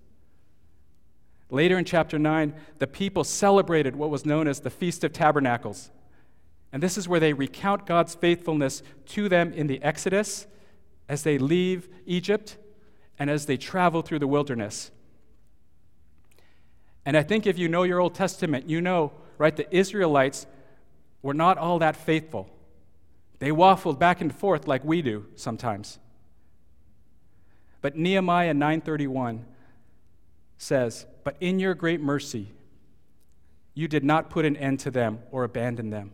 Later 1.48 1.78
in 1.78 1.86
chapter 1.86 2.18
9, 2.18 2.52
the 2.80 2.86
people 2.86 3.24
celebrated 3.24 3.96
what 3.96 4.10
was 4.10 4.26
known 4.26 4.46
as 4.46 4.60
the 4.60 4.68
Feast 4.68 5.04
of 5.04 5.14
Tabernacles. 5.14 5.90
And 6.70 6.82
this 6.82 6.98
is 6.98 7.08
where 7.08 7.18
they 7.18 7.32
recount 7.32 7.86
God's 7.86 8.14
faithfulness 8.14 8.82
to 9.06 9.30
them 9.30 9.54
in 9.54 9.68
the 9.68 9.82
Exodus 9.82 10.46
as 11.08 11.22
they 11.22 11.38
leave 11.38 11.88
Egypt 12.04 12.58
and 13.20 13.30
as 13.30 13.46
they 13.46 13.56
travel 13.56 14.02
through 14.02 14.18
the 14.18 14.26
wilderness. 14.26 14.90
And 17.06 17.16
I 17.16 17.22
think 17.22 17.46
if 17.46 17.56
you 17.56 17.68
know 17.68 17.84
your 17.84 18.00
Old 18.00 18.16
Testament, 18.16 18.68
you 18.68 18.80
know, 18.80 19.12
right, 19.38 19.54
the 19.54 19.72
Israelites 19.74 20.46
were 21.22 21.34
not 21.34 21.56
all 21.56 21.78
that 21.78 21.94
faithful. 21.94 22.50
They 23.38 23.50
waffled 23.50 24.00
back 24.00 24.20
and 24.20 24.34
forth 24.34 24.66
like 24.66 24.84
we 24.84 25.02
do 25.02 25.26
sometimes. 25.36 26.00
But 27.80 27.96
Nehemiah 27.96 28.54
9:31 28.54 29.46
says, 30.58 31.06
"But 31.22 31.36
in 31.40 31.60
your 31.60 31.74
great 31.74 32.00
mercy 32.00 32.48
you 33.72 33.86
did 33.86 34.02
not 34.02 34.30
put 34.30 34.44
an 34.44 34.56
end 34.56 34.80
to 34.80 34.90
them 34.90 35.20
or 35.30 35.44
abandon 35.44 35.90
them." 35.90 36.12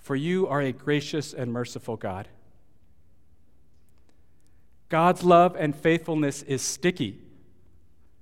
for 0.00 0.16
you 0.16 0.48
are 0.48 0.60
a 0.60 0.72
gracious 0.72 1.32
and 1.32 1.52
merciful 1.52 1.96
God. 1.96 2.26
God's 4.90 5.22
love 5.22 5.56
and 5.56 5.74
faithfulness 5.74 6.42
is 6.42 6.60
sticky, 6.60 7.18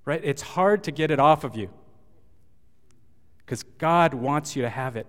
right? 0.05 0.21
It's 0.23 0.43
hard 0.43 0.85
to 0.85 0.93
get 0.93 1.11
it 1.11 1.19
off 1.19 1.43
of 1.43 1.57
you 1.57 1.71
because 3.39 3.63
God 3.63 4.13
wants 4.13 4.55
you 4.55 4.63
to 4.63 4.69
have 4.69 4.95
it. 4.95 5.07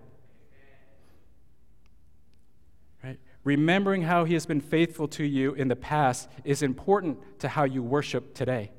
Right? 3.04 3.20
Remembering 3.44 4.04
how 4.04 4.24
He 4.24 4.34
has 4.36 4.46
been 4.46 4.62
faithful 4.62 5.10
to 5.10 5.25
you 5.25 5.54
in 5.54 5.68
the 5.68 5.75
past 5.75 6.30
is 6.46 6.63
important 6.63 7.20
to 7.39 7.50
how 7.50 7.66
you 7.66 7.84
worship 7.84 8.34
today. 8.34 8.72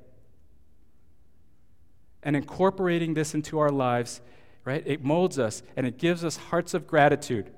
And 2.22 2.34
incorporating 2.34 3.12
this 3.12 3.34
into 3.34 3.58
our 3.58 3.70
lives, 3.70 4.22
right, 4.64 4.82
it 4.86 5.04
molds 5.04 5.38
us 5.38 5.62
and 5.76 5.86
it 5.86 5.98
gives 5.98 6.24
us 6.24 6.38
hearts 6.38 6.72
of 6.72 6.86
gratitude 6.86 7.50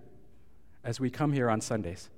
as 0.83 0.99
we 0.99 1.11
come 1.11 1.33
here 1.33 1.49
on 1.49 1.61
Sundays. 1.61 2.11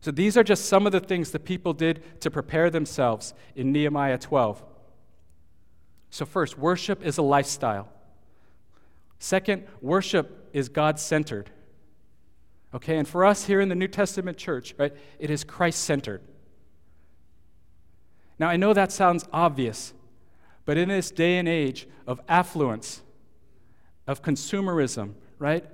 So 0.00 0.10
these 0.10 0.36
are 0.36 0.44
just 0.44 0.66
some 0.66 0.86
of 0.86 0.92
the 0.92 1.00
things 1.00 1.30
the 1.30 1.38
people 1.38 1.72
did 1.72 2.20
to 2.20 2.30
prepare 2.30 2.70
themselves 2.70 3.34
in 3.54 3.72
Nehemiah 3.72 4.18
12. 4.18 4.62
So, 6.10 6.24
first, 6.24 6.56
worship 6.56 7.04
is 7.04 7.18
a 7.18 7.22
lifestyle. 7.22 7.88
Second, 9.18 9.66
worship 9.80 10.48
is 10.52 10.68
God 10.68 10.98
centered. 10.98 11.50
Okay, 12.74 12.96
and 12.98 13.08
for 13.08 13.24
us 13.24 13.46
here 13.46 13.60
in 13.60 13.68
the 13.68 13.74
New 13.74 13.88
Testament 13.88 14.36
church, 14.36 14.74
right, 14.78 14.94
it 15.18 15.30
is 15.30 15.44
Christ 15.44 15.82
centered. 15.82 16.20
Now, 18.38 18.48
I 18.48 18.56
know 18.56 18.74
that 18.74 18.92
sounds 18.92 19.24
obvious, 19.32 19.94
but 20.64 20.76
in 20.76 20.88
this 20.90 21.10
day 21.10 21.38
and 21.38 21.48
age 21.48 21.88
of 22.06 22.20
affluence, 22.28 23.02
of 24.06 24.22
consumerism, 24.22 25.14
right? 25.38 25.64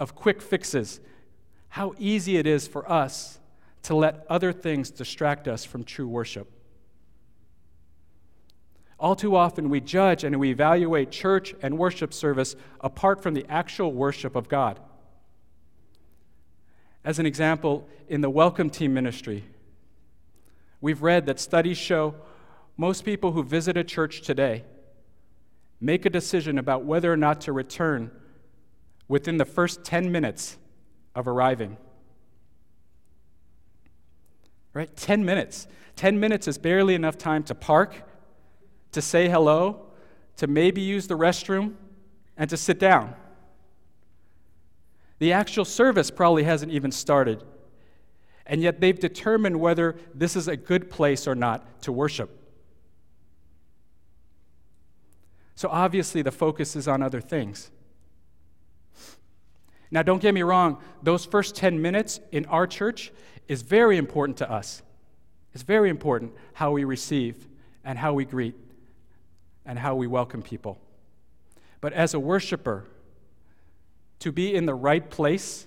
Of 0.00 0.14
quick 0.14 0.42
fixes. 0.42 1.00
How 1.74 1.92
easy 1.98 2.36
it 2.36 2.46
is 2.46 2.68
for 2.68 2.88
us 2.88 3.40
to 3.82 3.96
let 3.96 4.24
other 4.30 4.52
things 4.52 4.92
distract 4.92 5.48
us 5.48 5.64
from 5.64 5.82
true 5.82 6.06
worship. 6.06 6.48
All 8.96 9.16
too 9.16 9.34
often, 9.34 9.68
we 9.70 9.80
judge 9.80 10.22
and 10.22 10.38
we 10.38 10.50
evaluate 10.50 11.10
church 11.10 11.52
and 11.62 11.76
worship 11.76 12.14
service 12.14 12.54
apart 12.80 13.24
from 13.24 13.34
the 13.34 13.44
actual 13.48 13.92
worship 13.92 14.36
of 14.36 14.48
God. 14.48 14.78
As 17.04 17.18
an 17.18 17.26
example, 17.26 17.88
in 18.08 18.20
the 18.20 18.30
welcome 18.30 18.70
team 18.70 18.94
ministry, 18.94 19.42
we've 20.80 21.02
read 21.02 21.26
that 21.26 21.40
studies 21.40 21.76
show 21.76 22.14
most 22.76 23.04
people 23.04 23.32
who 23.32 23.42
visit 23.42 23.76
a 23.76 23.82
church 23.82 24.20
today 24.20 24.62
make 25.80 26.06
a 26.06 26.10
decision 26.10 26.56
about 26.56 26.84
whether 26.84 27.12
or 27.12 27.16
not 27.16 27.40
to 27.40 27.52
return 27.52 28.12
within 29.08 29.38
the 29.38 29.44
first 29.44 29.82
10 29.82 30.12
minutes 30.12 30.56
of 31.14 31.28
arriving. 31.28 31.76
Right? 34.72 34.94
10 34.96 35.24
minutes. 35.24 35.68
10 35.96 36.18
minutes 36.18 36.48
is 36.48 36.58
barely 36.58 36.94
enough 36.94 37.16
time 37.16 37.44
to 37.44 37.54
park, 37.54 38.02
to 38.92 39.00
say 39.00 39.28
hello, 39.28 39.86
to 40.36 40.46
maybe 40.46 40.80
use 40.80 41.06
the 41.06 41.16
restroom, 41.16 41.74
and 42.36 42.50
to 42.50 42.56
sit 42.56 42.78
down. 42.78 43.14
The 45.20 45.32
actual 45.32 45.64
service 45.64 46.10
probably 46.10 46.42
hasn't 46.42 46.72
even 46.72 46.90
started. 46.90 47.44
And 48.46 48.60
yet 48.60 48.80
they've 48.80 48.98
determined 48.98 49.60
whether 49.60 49.96
this 50.14 50.36
is 50.36 50.48
a 50.48 50.56
good 50.56 50.90
place 50.90 51.26
or 51.26 51.34
not 51.34 51.82
to 51.82 51.92
worship. 51.92 52.40
So 55.54 55.68
obviously, 55.68 56.20
the 56.20 56.32
focus 56.32 56.74
is 56.74 56.88
on 56.88 57.00
other 57.00 57.20
things. 57.20 57.70
Now, 59.94 60.02
don't 60.02 60.20
get 60.20 60.34
me 60.34 60.42
wrong, 60.42 60.78
those 61.04 61.24
first 61.24 61.54
10 61.54 61.80
minutes 61.80 62.18
in 62.32 62.46
our 62.46 62.66
church 62.66 63.12
is 63.46 63.62
very 63.62 63.96
important 63.96 64.38
to 64.38 64.50
us. 64.50 64.82
It's 65.52 65.62
very 65.62 65.88
important 65.88 66.32
how 66.52 66.72
we 66.72 66.82
receive 66.82 67.46
and 67.84 67.96
how 67.96 68.12
we 68.12 68.24
greet 68.24 68.56
and 69.64 69.78
how 69.78 69.94
we 69.94 70.08
welcome 70.08 70.42
people. 70.42 70.80
But 71.80 71.92
as 71.92 72.12
a 72.12 72.18
worshiper, 72.18 72.86
to 74.18 74.32
be 74.32 74.52
in 74.52 74.66
the 74.66 74.74
right 74.74 75.08
place 75.08 75.64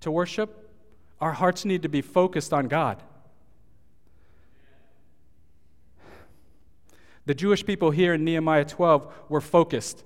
to 0.00 0.10
worship, 0.10 0.70
our 1.18 1.32
hearts 1.32 1.64
need 1.64 1.80
to 1.80 1.88
be 1.88 2.02
focused 2.02 2.52
on 2.52 2.68
God. 2.68 3.02
The 7.24 7.34
Jewish 7.34 7.64
people 7.64 7.90
here 7.90 8.12
in 8.12 8.22
Nehemiah 8.22 8.66
12 8.66 9.10
were 9.30 9.40
focused. 9.40 10.04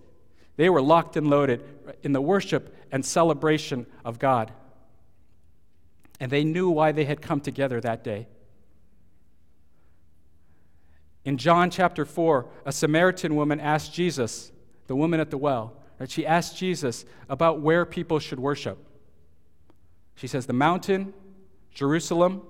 They 0.58 0.68
were 0.68 0.82
locked 0.82 1.16
and 1.16 1.30
loaded 1.30 1.62
in 2.02 2.12
the 2.12 2.20
worship 2.20 2.76
and 2.90 3.06
celebration 3.06 3.86
of 4.04 4.18
God. 4.18 4.52
And 6.18 6.32
they 6.32 6.42
knew 6.42 6.68
why 6.68 6.90
they 6.90 7.04
had 7.04 7.22
come 7.22 7.40
together 7.40 7.80
that 7.80 8.02
day. 8.02 8.26
In 11.24 11.38
John 11.38 11.70
chapter 11.70 12.04
4, 12.04 12.48
a 12.66 12.72
Samaritan 12.72 13.36
woman 13.36 13.60
asked 13.60 13.94
Jesus, 13.94 14.50
the 14.88 14.96
woman 14.96 15.20
at 15.20 15.30
the 15.30 15.38
well, 15.38 15.76
that 15.98 16.10
she 16.10 16.26
asked 16.26 16.56
Jesus 16.56 17.04
about 17.28 17.60
where 17.60 17.86
people 17.86 18.18
should 18.18 18.40
worship. 18.40 18.84
She 20.16 20.26
says, 20.26 20.46
the 20.46 20.52
mountain, 20.52 21.14
Jerusalem. 21.72 22.42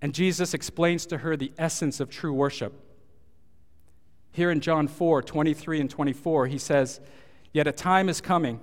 And 0.00 0.12
Jesus 0.12 0.54
explains 0.54 1.06
to 1.06 1.18
her 1.18 1.36
the 1.36 1.52
essence 1.56 2.00
of 2.00 2.10
true 2.10 2.32
worship. 2.32 2.72
Here 4.32 4.50
in 4.50 4.60
John 4.60 4.88
4 4.88 5.22
23 5.22 5.80
and 5.80 5.90
24, 5.90 6.46
he 6.46 6.58
says, 6.58 7.00
Yet 7.52 7.66
a 7.66 7.72
time 7.72 8.08
is 8.08 8.20
coming, 8.20 8.60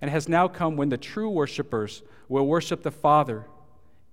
and 0.00 0.10
has 0.10 0.28
now 0.28 0.48
come 0.48 0.76
when 0.76 0.88
the 0.88 0.96
true 0.96 1.28
worshipers 1.28 2.02
will 2.28 2.46
worship 2.46 2.82
the 2.82 2.90
Father 2.90 3.46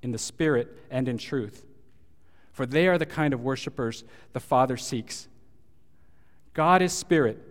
in 0.01 0.11
the 0.11 0.17
Spirit 0.17 0.77
and 0.91 1.07
in 1.07 1.17
truth. 1.17 1.65
For 2.51 2.65
they 2.65 2.87
are 2.87 2.97
the 2.97 3.05
kind 3.05 3.33
of 3.33 3.41
worshipers 3.41 4.03
the 4.33 4.41
Father 4.41 4.75
seeks. 4.75 5.29
God 6.53 6.81
is 6.81 6.91
Spirit, 6.91 7.41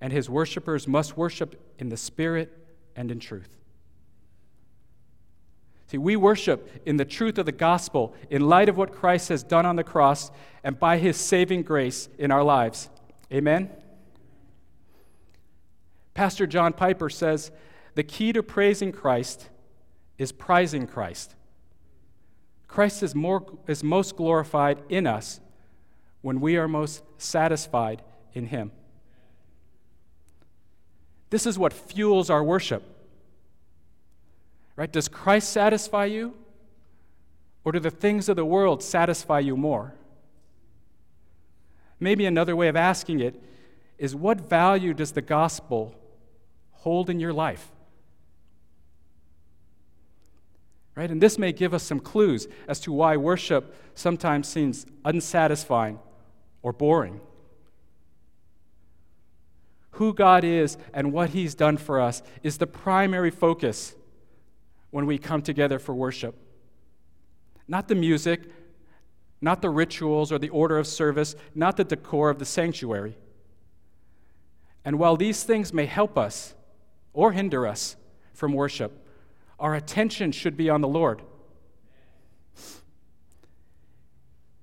and 0.00 0.12
his 0.12 0.30
worshipers 0.30 0.88
must 0.88 1.16
worship 1.16 1.60
in 1.78 1.90
the 1.90 1.96
Spirit 1.98 2.56
and 2.96 3.10
in 3.10 3.20
truth. 3.20 3.57
See, 5.88 5.98
we 5.98 6.16
worship 6.16 6.82
in 6.84 6.98
the 6.98 7.04
truth 7.04 7.38
of 7.38 7.46
the 7.46 7.52
gospel 7.52 8.14
in 8.28 8.46
light 8.46 8.68
of 8.68 8.76
what 8.76 8.92
Christ 8.92 9.30
has 9.30 9.42
done 9.42 9.64
on 9.64 9.76
the 9.76 9.84
cross 9.84 10.30
and 10.62 10.78
by 10.78 10.98
his 10.98 11.16
saving 11.16 11.62
grace 11.62 12.10
in 12.18 12.30
our 12.30 12.44
lives. 12.44 12.90
Amen? 13.32 13.70
Pastor 16.12 16.46
John 16.46 16.74
Piper 16.74 17.08
says 17.08 17.50
the 17.94 18.02
key 18.02 18.32
to 18.34 18.42
praising 18.42 18.92
Christ 18.92 19.48
is 20.18 20.30
prizing 20.30 20.86
Christ. 20.86 21.34
Christ 22.66 23.02
is, 23.02 23.14
more, 23.14 23.46
is 23.66 23.82
most 23.82 24.14
glorified 24.14 24.82
in 24.90 25.06
us 25.06 25.40
when 26.20 26.40
we 26.40 26.58
are 26.58 26.68
most 26.68 27.02
satisfied 27.16 28.02
in 28.34 28.46
him. 28.46 28.72
This 31.30 31.46
is 31.46 31.58
what 31.58 31.72
fuels 31.72 32.28
our 32.28 32.44
worship. 32.44 32.97
Right? 34.78 34.92
Does 34.92 35.08
Christ 35.08 35.50
satisfy 35.50 36.04
you? 36.04 36.34
Or 37.64 37.72
do 37.72 37.80
the 37.80 37.90
things 37.90 38.28
of 38.28 38.36
the 38.36 38.44
world 38.44 38.80
satisfy 38.80 39.40
you 39.40 39.56
more? 39.56 39.94
Maybe 41.98 42.26
another 42.26 42.54
way 42.54 42.68
of 42.68 42.76
asking 42.76 43.18
it 43.18 43.42
is 43.98 44.14
what 44.14 44.40
value 44.40 44.94
does 44.94 45.10
the 45.10 45.20
gospel 45.20 45.96
hold 46.70 47.10
in 47.10 47.18
your 47.18 47.32
life? 47.32 47.72
Right? 50.94 51.10
And 51.10 51.20
this 51.20 51.38
may 51.38 51.50
give 51.50 51.74
us 51.74 51.82
some 51.82 51.98
clues 51.98 52.46
as 52.68 52.78
to 52.82 52.92
why 52.92 53.16
worship 53.16 53.74
sometimes 53.96 54.46
seems 54.46 54.86
unsatisfying 55.04 55.98
or 56.62 56.72
boring. 56.72 57.20
Who 59.92 60.14
God 60.14 60.44
is 60.44 60.76
and 60.94 61.12
what 61.12 61.30
He's 61.30 61.56
done 61.56 61.78
for 61.78 62.00
us 62.00 62.22
is 62.44 62.58
the 62.58 62.68
primary 62.68 63.32
focus 63.32 63.96
when 64.90 65.06
we 65.06 65.18
come 65.18 65.42
together 65.42 65.78
for 65.78 65.94
worship. 65.94 66.34
Not 67.66 67.88
the 67.88 67.94
music, 67.94 68.42
not 69.40 69.62
the 69.62 69.70
rituals 69.70 70.32
or 70.32 70.38
the 70.38 70.48
order 70.48 70.78
of 70.78 70.86
service, 70.86 71.36
not 71.54 71.76
the 71.76 71.84
decor 71.84 72.30
of 72.30 72.38
the 72.38 72.44
sanctuary. 72.44 73.16
And 74.84 74.98
while 74.98 75.16
these 75.16 75.44
things 75.44 75.72
may 75.72 75.86
help 75.86 76.16
us 76.16 76.54
or 77.12 77.32
hinder 77.32 77.66
us 77.66 77.96
from 78.32 78.52
worship, 78.52 79.06
our 79.58 79.74
attention 79.74 80.32
should 80.32 80.56
be 80.56 80.70
on 80.70 80.80
the 80.80 80.88
Lord. 80.88 81.22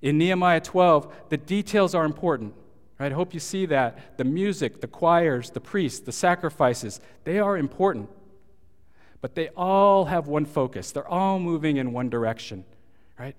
In 0.02 0.18
Nehemiah 0.18 0.60
12, 0.60 1.12
the 1.28 1.36
details 1.36 1.94
are 1.94 2.04
important. 2.04 2.54
Right? 2.98 3.12
I 3.12 3.14
hope 3.14 3.34
you 3.34 3.40
see 3.40 3.66
that. 3.66 4.18
The 4.18 4.24
music, 4.24 4.80
the 4.80 4.86
choirs, 4.86 5.50
the 5.50 5.60
priests, 5.60 6.00
the 6.00 6.12
sacrifices, 6.12 7.00
they 7.24 7.38
are 7.38 7.56
important. 7.56 8.08
But 9.20 9.34
they 9.34 9.48
all 9.56 10.06
have 10.06 10.28
one 10.28 10.44
focus. 10.44 10.92
They're 10.92 11.08
all 11.08 11.38
moving 11.38 11.76
in 11.76 11.92
one 11.92 12.10
direction, 12.10 12.64
right? 13.18 13.34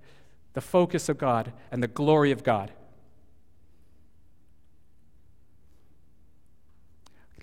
The 0.54 0.62
focus 0.62 1.10
of 1.10 1.18
God 1.18 1.54
and 1.72 1.82
the 1.82 1.88
glory 1.88 2.32
of 2.32 2.44
God. 2.44 2.72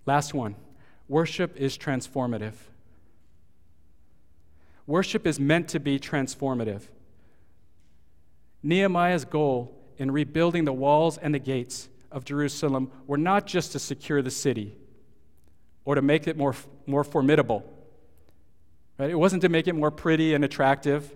Last 0.06 0.34
one 0.34 0.56
worship 1.08 1.56
is 1.56 1.76
transformative. 1.76 2.54
Worship 4.86 5.26
is 5.26 5.40
meant 5.40 5.68
to 5.68 5.80
be 5.80 5.98
transformative. 5.98 6.82
Nehemiah's 8.62 9.24
goal 9.24 9.74
in 9.98 10.10
rebuilding 10.10 10.64
the 10.64 10.72
walls 10.72 11.18
and 11.18 11.34
the 11.34 11.38
gates 11.38 11.88
of 12.10 12.24
Jerusalem 12.24 12.90
were 13.06 13.18
not 13.18 13.46
just 13.46 13.72
to 13.72 13.78
secure 13.78 14.22
the 14.22 14.30
city 14.30 14.74
or 15.84 15.94
to 15.94 16.02
make 16.02 16.26
it 16.26 16.36
more, 16.36 16.54
more 16.86 17.04
formidable. 17.04 17.73
Right? 18.98 19.10
It 19.10 19.18
wasn't 19.18 19.42
to 19.42 19.48
make 19.48 19.66
it 19.66 19.74
more 19.74 19.90
pretty 19.90 20.34
and 20.34 20.44
attractive. 20.44 21.14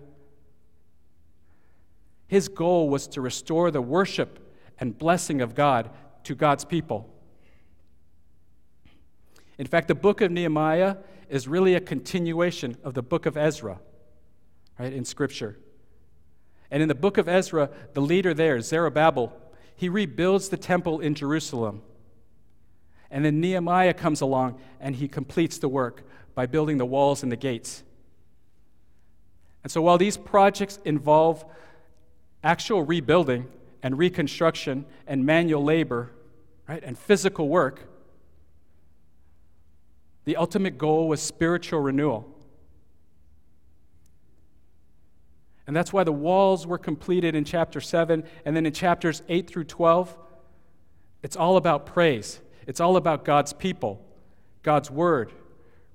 His 2.27 2.47
goal 2.47 2.89
was 2.89 3.07
to 3.07 3.21
restore 3.21 3.71
the 3.71 3.81
worship 3.81 4.53
and 4.79 4.97
blessing 4.97 5.41
of 5.41 5.55
God 5.55 5.89
to 6.23 6.35
God's 6.35 6.65
people. 6.65 7.09
In 9.57 9.65
fact, 9.65 9.87
the 9.87 9.95
book 9.95 10.21
of 10.21 10.31
Nehemiah 10.31 10.97
is 11.29 11.47
really 11.47 11.75
a 11.75 11.81
continuation 11.81 12.77
of 12.83 12.93
the 12.93 13.01
book 13.01 13.25
of 13.25 13.35
Ezra, 13.35 13.79
right, 14.77 14.93
in 14.93 15.05
Scripture. 15.05 15.57
And 16.71 16.81
in 16.81 16.87
the 16.87 16.95
book 16.95 17.17
of 17.17 17.27
Ezra, 17.27 17.69
the 17.93 18.01
leader 18.01 18.33
there, 18.33 18.61
Zerubbabel, 18.61 19.33
he 19.75 19.89
rebuilds 19.89 20.49
the 20.49 20.57
temple 20.57 20.99
in 20.99 21.15
Jerusalem. 21.15 21.81
And 23.11 23.25
then 23.25 23.39
Nehemiah 23.39 23.93
comes 23.93 24.21
along 24.21 24.59
and 24.79 24.95
he 24.95 25.07
completes 25.07 25.57
the 25.57 25.69
work 25.69 26.03
by 26.35 26.45
building 26.45 26.77
the 26.77 26.85
walls 26.85 27.23
and 27.23 27.31
the 27.31 27.37
gates. 27.37 27.83
And 29.63 29.71
so 29.71 29.81
while 29.81 29.97
these 29.97 30.17
projects 30.17 30.79
involve 30.85 31.43
actual 32.43 32.83
rebuilding 32.83 33.47
and 33.83 33.97
reconstruction 33.97 34.85
and 35.07 35.25
manual 35.25 35.63
labor, 35.63 36.11
right, 36.67 36.83
and 36.83 36.97
physical 36.97 37.49
work, 37.49 37.89
the 40.25 40.35
ultimate 40.35 40.77
goal 40.77 41.07
was 41.07 41.21
spiritual 41.21 41.79
renewal. 41.79 42.35
And 45.65 45.75
that's 45.75 45.93
why 45.93 46.03
the 46.03 46.11
walls 46.11 46.65
were 46.65 46.79
completed 46.79 47.35
in 47.35 47.45
chapter 47.45 47.79
7. 47.79 48.23
And 48.43 48.55
then 48.55 48.65
in 48.65 48.73
chapters 48.73 49.21
8 49.29 49.47
through 49.47 49.65
12, 49.65 50.17
it's 51.21 51.35
all 51.35 51.57
about 51.57 51.85
praise. 51.85 52.39
It's 52.69 52.79
all 52.79 52.97
about 52.97 53.25
God's 53.25 53.51
people, 53.51 53.99
God's 54.61 54.91
word, 54.91 55.33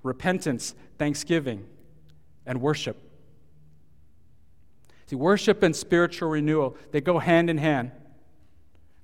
repentance, 0.03 0.75
thanksgiving, 0.97 1.65
and 2.45 2.59
worship. 2.59 2.97
See, 5.05 5.15
worship 5.15 5.63
and 5.63 5.73
spiritual 5.73 6.27
renewal, 6.27 6.75
they 6.91 6.99
go 6.99 7.17
hand 7.17 7.49
in 7.49 7.57
hand. 7.57 7.91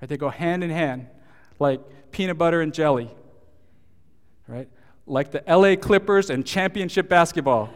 Right? 0.02 0.10
They 0.10 0.18
go 0.18 0.28
hand 0.28 0.66
in 0.66 0.70
hand 0.70 1.08
like 1.60 1.80
peanut 2.12 2.38
butter 2.38 2.60
and 2.60 2.74
jelly. 2.74 3.10
Right? 4.50 4.68
Like 5.06 5.32
the 5.32 5.42
LA 5.48 5.78
Clippers 5.78 6.30
and 6.30 6.46
championship 6.46 7.08
basketball. 7.08 7.70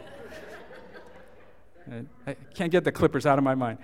I 2.26 2.34
can't 2.52 2.70
get 2.70 2.84
the 2.84 2.92
Clippers 2.92 3.24
out 3.24 3.38
of 3.38 3.44
my 3.44 3.54
mind. 3.54 3.78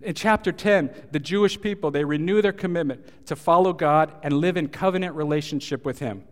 In 0.00 0.14
chapter 0.14 0.52
10, 0.52 0.90
the 1.10 1.18
Jewish 1.18 1.60
people, 1.60 1.90
they 1.90 2.04
renew 2.04 2.40
their 2.40 2.52
commitment 2.52 3.26
to 3.26 3.36
follow 3.36 3.72
God 3.72 4.12
and 4.22 4.34
live 4.34 4.56
in 4.56 4.68
covenant 4.68 5.14
relationship 5.14 5.84
with 5.84 5.98
Him. 5.98 6.24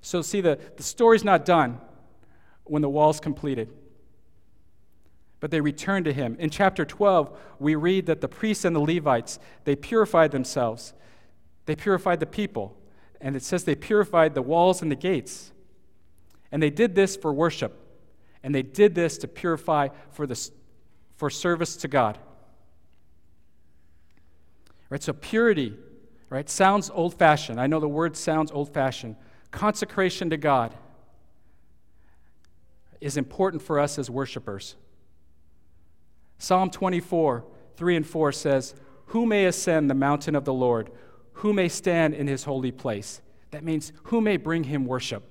So, 0.00 0.22
see, 0.22 0.40
the, 0.40 0.58
the 0.76 0.82
story's 0.82 1.24
not 1.24 1.44
done 1.44 1.80
when 2.64 2.82
the 2.82 2.88
wall's 2.88 3.20
completed. 3.20 3.68
But 5.40 5.50
they 5.50 5.60
return 5.60 6.04
to 6.04 6.12
him. 6.12 6.36
In 6.38 6.50
chapter 6.50 6.84
12, 6.84 7.36
we 7.58 7.74
read 7.74 8.06
that 8.06 8.20
the 8.20 8.28
priests 8.28 8.64
and 8.64 8.74
the 8.74 8.80
Levites, 8.80 9.38
they 9.64 9.76
purified 9.76 10.30
themselves. 10.30 10.94
They 11.66 11.76
purified 11.76 12.20
the 12.20 12.26
people. 12.26 12.76
And 13.20 13.36
it 13.36 13.42
says 13.42 13.64
they 13.64 13.74
purified 13.74 14.34
the 14.34 14.42
walls 14.42 14.82
and 14.82 14.90
the 14.90 14.96
gates. 14.96 15.52
And 16.50 16.62
they 16.62 16.70
did 16.70 16.94
this 16.94 17.16
for 17.16 17.32
worship. 17.32 17.78
And 18.42 18.54
they 18.54 18.62
did 18.62 18.94
this 18.94 19.18
to 19.18 19.28
purify 19.28 19.88
for, 20.10 20.26
the, 20.26 20.50
for 21.16 21.30
service 21.30 21.76
to 21.76 21.88
God. 21.88 22.18
Right, 24.88 25.02
so 25.02 25.12
purity, 25.12 25.74
right, 26.30 26.48
sounds 26.48 26.90
old 26.90 27.14
fashioned. 27.14 27.60
I 27.60 27.66
know 27.66 27.80
the 27.80 27.88
word 27.88 28.16
sounds 28.16 28.50
old 28.52 28.72
fashioned. 28.72 29.16
Consecration 29.50 30.30
to 30.30 30.36
God 30.36 30.74
is 33.00 33.16
important 33.16 33.62
for 33.62 33.78
us 33.78 33.98
as 33.98 34.08
worshipers. 34.08 34.76
Psalm 36.38 36.70
24, 36.70 37.44
3 37.76 37.96
and 37.96 38.06
4 38.06 38.32
says, 38.32 38.74
Who 39.06 39.26
may 39.26 39.46
ascend 39.46 39.90
the 39.90 39.94
mountain 39.94 40.34
of 40.34 40.44
the 40.44 40.54
Lord? 40.54 40.90
Who 41.34 41.52
may 41.52 41.68
stand 41.68 42.14
in 42.14 42.26
his 42.26 42.44
holy 42.44 42.72
place? 42.72 43.20
That 43.50 43.64
means, 43.64 43.92
who 44.04 44.20
may 44.20 44.36
bring 44.36 44.64
him 44.64 44.84
worship? 44.84 45.22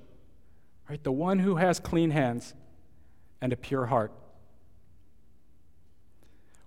Right? 0.88 1.02
The 1.02 1.12
one 1.12 1.38
who 1.40 1.56
has 1.56 1.80
clean 1.80 2.10
hands 2.10 2.54
and 3.40 3.52
a 3.52 3.56
pure 3.56 3.86
heart. 3.86 4.12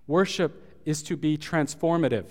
Worship 0.06 0.80
is 0.84 1.02
to 1.04 1.16
be 1.16 1.36
transformative. 1.38 2.26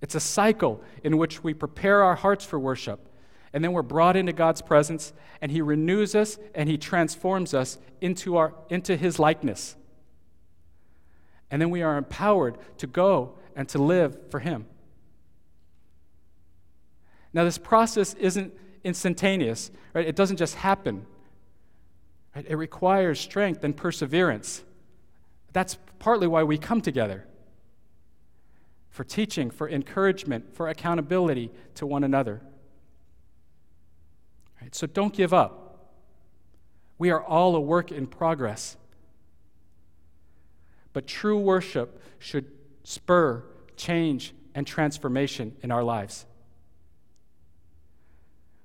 It's 0.00 0.14
a 0.14 0.20
cycle 0.20 0.82
in 1.02 1.16
which 1.16 1.42
we 1.42 1.54
prepare 1.54 2.02
our 2.02 2.16
hearts 2.16 2.44
for 2.44 2.58
worship, 2.58 3.08
and 3.52 3.64
then 3.64 3.72
we're 3.72 3.82
brought 3.82 4.16
into 4.16 4.32
God's 4.32 4.60
presence, 4.60 5.12
and 5.40 5.50
He 5.50 5.60
renews 5.60 6.14
us 6.14 6.38
and 6.54 6.68
He 6.68 6.76
transforms 6.76 7.54
us 7.54 7.78
into, 8.00 8.36
our, 8.36 8.54
into 8.68 8.96
His 8.96 9.18
likeness. 9.18 9.76
And 11.50 11.62
then 11.62 11.70
we 11.70 11.82
are 11.82 11.96
empowered 11.96 12.58
to 12.78 12.86
go 12.86 13.38
and 13.54 13.68
to 13.70 13.78
live 13.78 14.30
for 14.30 14.40
Him. 14.40 14.66
Now, 17.32 17.44
this 17.44 17.58
process 17.58 18.14
isn't 18.14 18.54
instantaneous, 18.84 19.70
right? 19.94 20.06
It 20.06 20.16
doesn't 20.16 20.36
just 20.36 20.54
happen. 20.54 21.06
Right? 22.34 22.46
It 22.48 22.56
requires 22.56 23.20
strength 23.20 23.64
and 23.64 23.76
perseverance. 23.76 24.62
That's 25.52 25.78
partly 25.98 26.26
why 26.26 26.42
we 26.42 26.58
come 26.58 26.80
together 26.80 27.26
for 28.96 29.04
teaching, 29.04 29.50
for 29.50 29.68
encouragement, 29.68 30.56
for 30.56 30.70
accountability 30.70 31.50
to 31.74 31.86
one 31.86 32.02
another. 32.02 32.40
Right? 34.58 34.74
So 34.74 34.86
don't 34.86 35.12
give 35.12 35.34
up. 35.34 35.92
We 36.96 37.10
are 37.10 37.22
all 37.22 37.54
a 37.56 37.60
work 37.60 37.92
in 37.92 38.06
progress. 38.06 38.78
But 40.94 41.06
true 41.06 41.38
worship 41.38 42.02
should 42.18 42.46
spur 42.84 43.44
change 43.76 44.32
and 44.54 44.66
transformation 44.66 45.54
in 45.62 45.70
our 45.70 45.82
lives. 45.84 46.24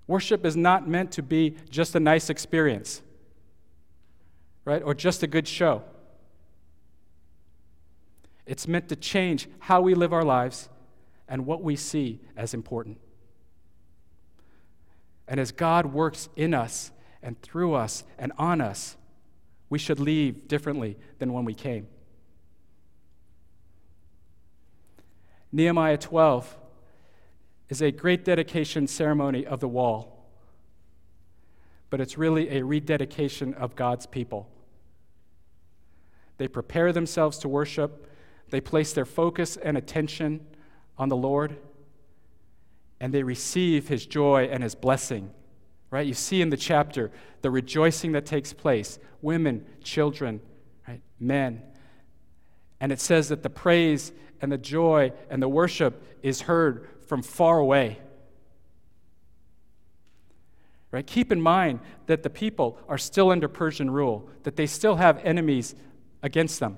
Worship 0.07 0.45
is 0.45 0.55
not 0.55 0.87
meant 0.87 1.11
to 1.11 1.21
be 1.21 1.57
just 1.69 1.93
a 1.93 1.99
nice 1.99 2.29
experience, 2.29 3.01
right? 4.63 4.81
Or 4.81 4.93
just 4.93 5.23
a 5.23 5.27
good 5.27 5.45
show. 5.45 5.83
It's 8.51 8.67
meant 8.67 8.89
to 8.89 8.97
change 8.97 9.47
how 9.59 9.79
we 9.79 9.93
live 9.93 10.11
our 10.11 10.25
lives 10.25 10.67
and 11.29 11.45
what 11.45 11.63
we 11.63 11.77
see 11.77 12.19
as 12.35 12.53
important. 12.53 12.97
And 15.25 15.39
as 15.39 15.53
God 15.53 15.93
works 15.93 16.27
in 16.35 16.53
us 16.53 16.91
and 17.23 17.41
through 17.41 17.75
us 17.75 18.03
and 18.19 18.33
on 18.37 18.59
us, 18.59 18.97
we 19.69 19.79
should 19.79 20.01
leave 20.01 20.49
differently 20.49 20.97
than 21.19 21.31
when 21.31 21.45
we 21.45 21.53
came. 21.53 21.87
Nehemiah 25.53 25.97
12 25.97 26.57
is 27.69 27.81
a 27.81 27.89
great 27.89 28.25
dedication 28.25 28.85
ceremony 28.85 29.45
of 29.45 29.61
the 29.61 29.69
wall, 29.69 30.29
but 31.89 32.01
it's 32.01 32.17
really 32.17 32.49
a 32.57 32.65
rededication 32.65 33.53
of 33.53 33.77
God's 33.77 34.07
people. 34.07 34.49
They 36.37 36.49
prepare 36.49 36.91
themselves 36.91 37.37
to 37.37 37.47
worship, 37.47 38.09
they 38.51 38.61
place 38.61 38.93
their 38.93 39.05
focus 39.05 39.57
and 39.57 39.77
attention 39.77 40.45
on 40.97 41.09
the 41.09 41.15
Lord, 41.15 41.57
and 42.99 43.13
they 43.13 43.23
receive 43.23 43.87
his 43.87 44.05
joy 44.05 44.47
and 44.51 44.61
his 44.61 44.75
blessing. 44.75 45.31
Right? 45.89 46.05
You 46.05 46.13
see 46.13 46.41
in 46.41 46.49
the 46.49 46.57
chapter 46.57 47.11
the 47.41 47.49
rejoicing 47.49 48.11
that 48.11 48.25
takes 48.25 48.53
place 48.53 48.99
women, 49.21 49.65
children, 49.83 50.41
right? 50.87 51.01
men. 51.19 51.63
And 52.79 52.91
it 52.91 52.99
says 52.99 53.29
that 53.29 53.43
the 53.43 53.49
praise 53.49 54.11
and 54.41 54.51
the 54.51 54.57
joy 54.57 55.11
and 55.29 55.41
the 55.41 55.49
worship 55.49 56.03
is 56.21 56.41
heard 56.41 56.87
from 57.07 57.21
far 57.21 57.59
away. 57.59 57.99
Right? 60.91 61.05
Keep 61.05 61.31
in 61.31 61.41
mind 61.41 61.79
that 62.07 62.23
the 62.23 62.29
people 62.29 62.77
are 62.89 62.97
still 62.97 63.31
under 63.31 63.47
Persian 63.47 63.89
rule, 63.89 64.29
that 64.43 64.55
they 64.57 64.67
still 64.67 64.95
have 64.95 65.19
enemies 65.23 65.73
against 66.21 66.59
them. 66.59 66.77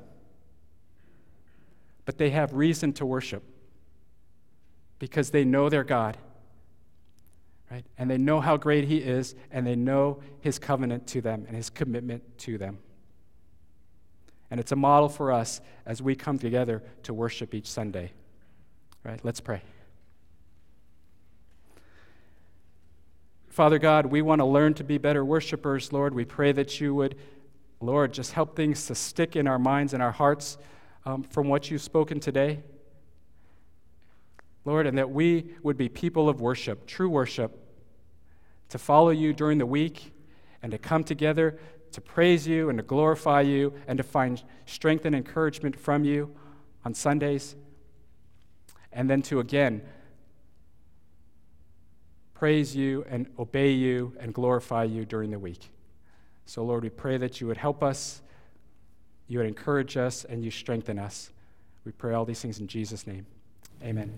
But 2.05 2.17
they 2.17 2.31
have 2.31 2.53
reason 2.53 2.93
to 2.93 3.05
worship 3.05 3.43
because 4.99 5.31
they 5.31 5.43
know 5.43 5.69
their 5.69 5.83
God. 5.83 6.17
Right? 7.71 7.85
And 7.97 8.09
they 8.09 8.17
know 8.17 8.39
how 8.39 8.57
great 8.57 8.85
He 8.85 8.97
is, 8.97 9.35
and 9.51 9.65
they 9.65 9.75
know 9.75 10.21
His 10.41 10.59
covenant 10.59 11.07
to 11.07 11.21
them 11.21 11.45
and 11.47 11.55
His 11.55 11.69
commitment 11.69 12.37
to 12.39 12.57
them. 12.57 12.79
And 14.51 14.59
it's 14.59 14.71
a 14.71 14.75
model 14.75 15.09
for 15.09 15.31
us 15.31 15.61
as 15.85 16.01
we 16.01 16.15
come 16.15 16.37
together 16.37 16.83
to 17.03 17.13
worship 17.13 17.53
each 17.53 17.67
Sunday. 17.67 18.11
Right? 19.03 19.19
Let's 19.23 19.39
pray. 19.39 19.61
Father 23.49 23.79
God, 23.79 24.07
we 24.07 24.21
want 24.21 24.39
to 24.39 24.45
learn 24.45 24.73
to 24.75 24.83
be 24.83 24.97
better 24.97 25.23
worshipers, 25.23 25.91
Lord. 25.93 26.13
We 26.13 26.25
pray 26.25 26.51
that 26.53 26.79
you 26.79 26.95
would, 26.95 27.15
Lord, 27.81 28.13
just 28.13 28.33
help 28.33 28.55
things 28.55 28.87
to 28.87 28.95
stick 28.95 29.35
in 29.35 29.47
our 29.47 29.59
minds 29.59 29.93
and 29.93 30.01
our 30.01 30.11
hearts 30.11 30.57
um, 31.05 31.23
from 31.23 31.47
what 31.47 31.69
you've 31.69 31.81
spoken 31.81 32.19
today. 32.19 32.61
Lord, 34.65 34.87
and 34.87 34.97
that 34.97 35.09
we 35.09 35.53
would 35.61 35.77
be 35.77 35.89
people 35.89 36.29
of 36.29 36.39
worship, 36.39 36.87
true 36.87 37.09
worship, 37.09 37.59
to 38.69 38.77
follow 38.77 39.09
you 39.09 39.33
during 39.33 39.57
the 39.57 39.65
week 39.65 40.13
and 40.61 40.71
to 40.71 40.77
come 40.77 41.03
together 41.03 41.59
to 41.93 42.01
praise 42.01 42.47
you 42.47 42.69
and 42.69 42.77
to 42.77 42.83
glorify 42.83 43.41
you 43.41 43.73
and 43.87 43.97
to 43.97 44.03
find 44.03 44.43
strength 44.65 45.05
and 45.05 45.15
encouragement 45.15 45.79
from 45.79 46.03
you 46.03 46.35
on 46.83 46.93
Sundays. 46.93 47.55
And 48.91 49.09
then 49.09 49.21
to 49.23 49.39
again 49.39 49.81
praise 52.33 52.75
you 52.75 53.05
and 53.07 53.27
obey 53.39 53.71
you 53.71 54.13
and 54.19 54.33
glorify 54.33 54.83
you 54.83 55.05
during 55.05 55.31
the 55.31 55.39
week. 55.39 55.69
So, 56.45 56.63
Lord, 56.63 56.83
we 56.83 56.89
pray 56.89 57.17
that 57.17 57.39
you 57.39 57.47
would 57.47 57.57
help 57.57 57.81
us, 57.81 58.21
you 59.27 59.39
would 59.39 59.47
encourage 59.47 59.97
us, 59.97 60.25
and 60.25 60.43
you 60.43 60.51
strengthen 60.51 60.99
us. 60.99 61.31
We 61.85 61.91
pray 61.91 62.13
all 62.13 62.25
these 62.25 62.41
things 62.41 62.59
in 62.59 62.67
Jesus' 62.67 63.07
name. 63.07 63.25
Amen. 63.83 64.11